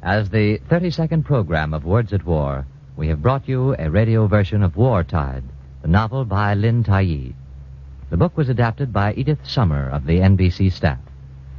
As 0.04 0.30
the 0.30 0.60
32nd 0.70 1.24
program 1.24 1.74
of 1.74 1.84
Words 1.84 2.12
at 2.12 2.24
War, 2.24 2.68
we 2.96 3.08
have 3.08 3.20
brought 3.20 3.48
you 3.48 3.74
a 3.76 3.90
radio 3.90 4.28
version 4.28 4.62
of 4.62 4.76
War 4.76 5.02
Tide, 5.02 5.42
the 5.82 5.88
novel 5.88 6.24
by 6.24 6.54
Lin 6.54 6.84
Tai. 6.84 7.34
The 8.08 8.16
book 8.16 8.36
was 8.36 8.48
adapted 8.48 8.92
by 8.92 9.14
Edith 9.14 9.40
Sommer 9.42 9.88
of 9.90 10.06
the 10.06 10.20
NBC 10.20 10.70
staff. 10.70 11.00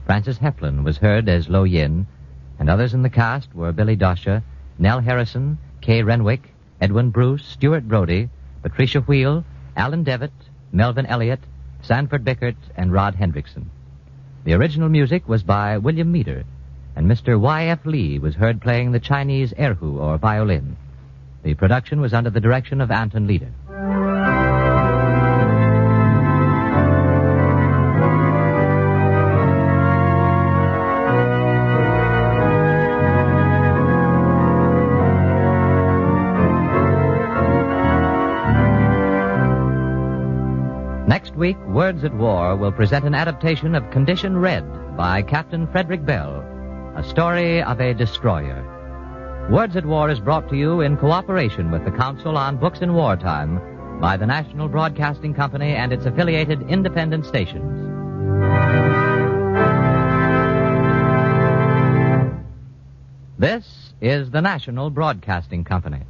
Frances 0.06 0.38
Heflin 0.40 0.84
was 0.86 0.98
heard 0.98 1.28
as 1.28 1.50
Lo 1.50 1.66
Yin, 1.66 2.08
and 2.58 2.70
others 2.70 2.94
in 2.94 3.02
the 3.02 3.10
cast 3.10 3.54
were 3.54 3.74
Billy 3.74 3.98
Dosha, 3.98 4.44
Nell 4.80 5.02
Harrison, 5.02 5.58
Kay 5.82 6.04
Renwick, 6.04 6.54
Edwin 6.80 7.10
Bruce, 7.10 7.46
Stuart 7.46 7.86
Brody, 7.86 8.30
Patricia 8.62 9.02
Wheel, 9.02 9.44
Alan 9.76 10.04
Devitt, 10.04 10.32
Melvin 10.72 11.06
Elliott, 11.06 11.42
Sanford 11.82 12.24
Bickart, 12.24 12.56
and 12.78 12.94
Rod 12.94 13.14
Hendrickson. 13.16 13.66
The 14.46 14.54
original 14.54 14.88
music 14.88 15.28
was 15.28 15.44
by 15.44 15.80
William 15.80 16.14
Meeder, 16.14 16.46
and 16.96 17.12
Mr. 17.12 17.38
Y.F. 17.38 17.86
Lee 17.86 18.20
was 18.20 18.36
heard 18.36 18.62
playing 18.62 18.94
the 18.94 19.02
Chinese 19.02 19.52
erhu 19.54 20.00
or 20.00 20.18
violin. 20.18 20.78
The 21.46 21.54
production 21.54 22.02
was 22.02 22.12
under 22.12 22.32
the 22.32 22.40
direction 22.40 22.82
of 22.82 22.90
Anton 22.90 23.28
Leader. 23.28 23.52
Next 41.08 41.36
week, 41.36 41.58
Words 41.68 42.04
at 42.04 42.16
War 42.16 42.56
will 42.56 42.72
present 42.72 43.06
an 43.06 43.14
adaptation 43.14 43.76
of 43.76 43.92
Condition 43.92 44.36
Red 44.36 44.66
by 44.98 45.22
Captain 45.22 45.68
Frederick 45.68 46.04
Bell, 46.08 46.44
a 46.96 47.04
story 47.08 47.62
of 47.62 47.80
a 47.80 47.94
destroyer. 47.94 48.75
Words 49.50 49.76
at 49.76 49.86
War 49.86 50.10
is 50.10 50.20
brought 50.20 50.50
to 50.50 50.58
you 50.58 50.82
in 50.82 50.98
cooperation 50.98 51.70
with 51.70 51.86
the 51.86 51.92
Council 51.92 52.36
on 52.36 52.58
Books 52.58 52.80
in 52.80 52.96
Wartime 52.96 54.00
by 54.02 54.18
the 54.18 54.26
National 54.26 54.68
Broadcasting 54.68 55.36
Company 55.36 55.76
and 55.76 55.94
its 55.94 56.08
affiliated 56.08 56.64
independent 56.68 57.28
stations. 57.28 57.64
This 63.38 63.94
is 64.02 64.32
the 64.32 64.42
National 64.42 64.90
Broadcasting 64.90 65.64
Company. 65.64 66.02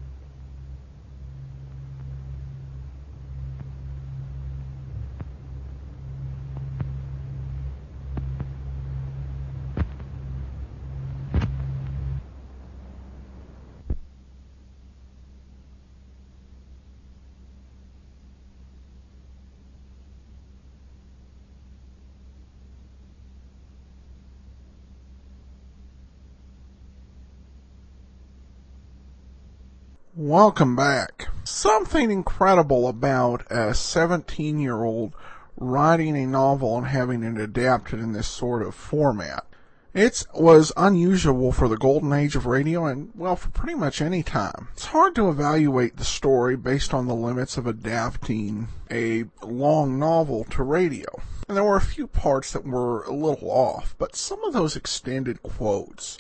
Welcome 30.38 30.76
back. 30.76 31.30
Something 31.46 32.12
incredible 32.12 32.90
about 32.90 33.50
a 33.50 33.74
17 33.74 34.60
year 34.60 34.84
old 34.84 35.16
writing 35.56 36.18
a 36.18 36.28
novel 36.28 36.78
and 36.78 36.88
having 36.88 37.24
it 37.24 37.38
adapted 37.38 38.02
in 38.02 38.12
this 38.12 38.28
sort 38.28 38.62
of 38.62 38.76
format. 38.76 39.46
It 39.94 40.26
was 40.34 40.74
unusual 40.76 41.54
for 41.54 41.70
the 41.70 41.78
golden 41.78 42.12
age 42.12 42.36
of 42.36 42.46
radio 42.46 42.86
and, 42.86 43.12
well, 43.16 43.38
for 43.38 43.48
pretty 43.52 43.76
much 43.76 44.02
any 44.02 44.24
time. 44.24 44.68
It's 44.74 44.88
hard 44.88 45.16
to 45.16 45.30
evaluate 45.30 45.96
the 45.96 46.04
story 46.04 46.58
based 46.58 46.94
on 46.94 47.08
the 47.08 47.16
limits 47.16 47.56
of 47.56 47.66
adapting 47.66 48.68
a 48.92 49.24
long 49.42 49.98
novel 49.98 50.44
to 50.50 50.64
radio. 50.64 51.08
And 51.48 51.56
there 51.56 51.64
were 51.64 51.78
a 51.78 51.82
few 51.82 52.08
parts 52.08 52.52
that 52.52 52.68
were 52.68 53.04
a 53.04 53.14
little 53.14 53.50
off, 53.50 53.96
but 53.98 54.18
some 54.18 54.44
of 54.44 54.52
those 54.52 54.76
extended 54.76 55.42
quotes 55.44 56.18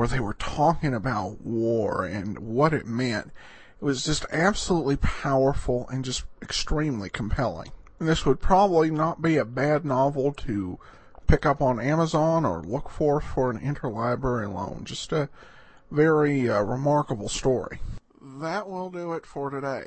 where 0.00 0.08
they 0.08 0.18
were 0.18 0.32
talking 0.32 0.94
about 0.94 1.42
war 1.42 2.06
and 2.06 2.38
what 2.38 2.72
it 2.72 2.86
meant. 2.86 3.26
It 3.78 3.84
was 3.84 4.06
just 4.06 4.24
absolutely 4.32 4.96
powerful 4.96 5.86
and 5.90 6.02
just 6.02 6.24
extremely 6.40 7.10
compelling. 7.10 7.70
And 7.98 8.08
this 8.08 8.24
would 8.24 8.40
probably 8.40 8.90
not 8.90 9.20
be 9.20 9.36
a 9.36 9.44
bad 9.44 9.84
novel 9.84 10.32
to 10.32 10.78
pick 11.26 11.44
up 11.44 11.60
on 11.60 11.78
Amazon 11.78 12.46
or 12.46 12.62
look 12.62 12.88
for 12.88 13.20
for 13.20 13.50
an 13.50 13.60
interlibrary 13.60 14.50
loan. 14.50 14.84
Just 14.86 15.12
a 15.12 15.28
very 15.90 16.48
uh, 16.48 16.62
remarkable 16.62 17.28
story. 17.28 17.78
That 18.22 18.70
will 18.70 18.88
do 18.88 19.12
it 19.12 19.26
for 19.26 19.50
today. 19.50 19.84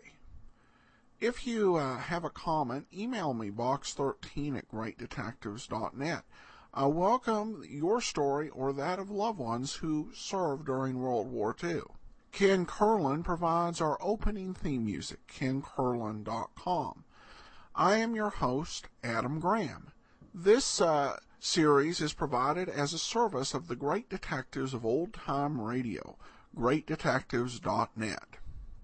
If 1.19 1.47
you 1.47 1.77
uh, 1.77 1.97
have 1.97 2.23
a 2.23 2.29
comment, 2.29 2.85
email 2.95 3.33
me 3.33 3.49
box13 3.49 4.59
at 4.59 4.69
greatdetectives.net. 4.69 6.23
I 6.75 6.87
welcome 6.87 7.63
your 7.69 8.01
story 8.01 8.49
or 8.49 8.73
that 8.73 8.97
of 8.97 9.11
loved 9.11 9.37
ones 9.37 9.75
who 9.75 10.09
served 10.15 10.65
during 10.65 10.99
World 10.99 11.29
War 11.31 11.55
II. 11.63 11.81
Ken 12.31 12.65
Curlin 12.65 13.21
provides 13.21 13.79
our 13.79 13.95
opening 14.01 14.55
theme 14.55 14.83
music, 14.83 15.19
kencurlin.com. 15.27 17.03
I 17.75 17.97
am 17.97 18.15
your 18.15 18.31
host, 18.31 18.87
Adam 19.03 19.39
Graham. 19.39 19.91
This 20.33 20.81
uh, 20.81 21.19
series 21.39 22.01
is 22.01 22.13
provided 22.13 22.69
as 22.69 22.91
a 22.91 22.97
service 22.97 23.53
of 23.53 23.67
the 23.67 23.75
great 23.75 24.09
detectives 24.09 24.73
of 24.73 24.83
old 24.83 25.13
time 25.13 25.61
radio, 25.61 26.17
greatdetectives.net. 26.57 28.37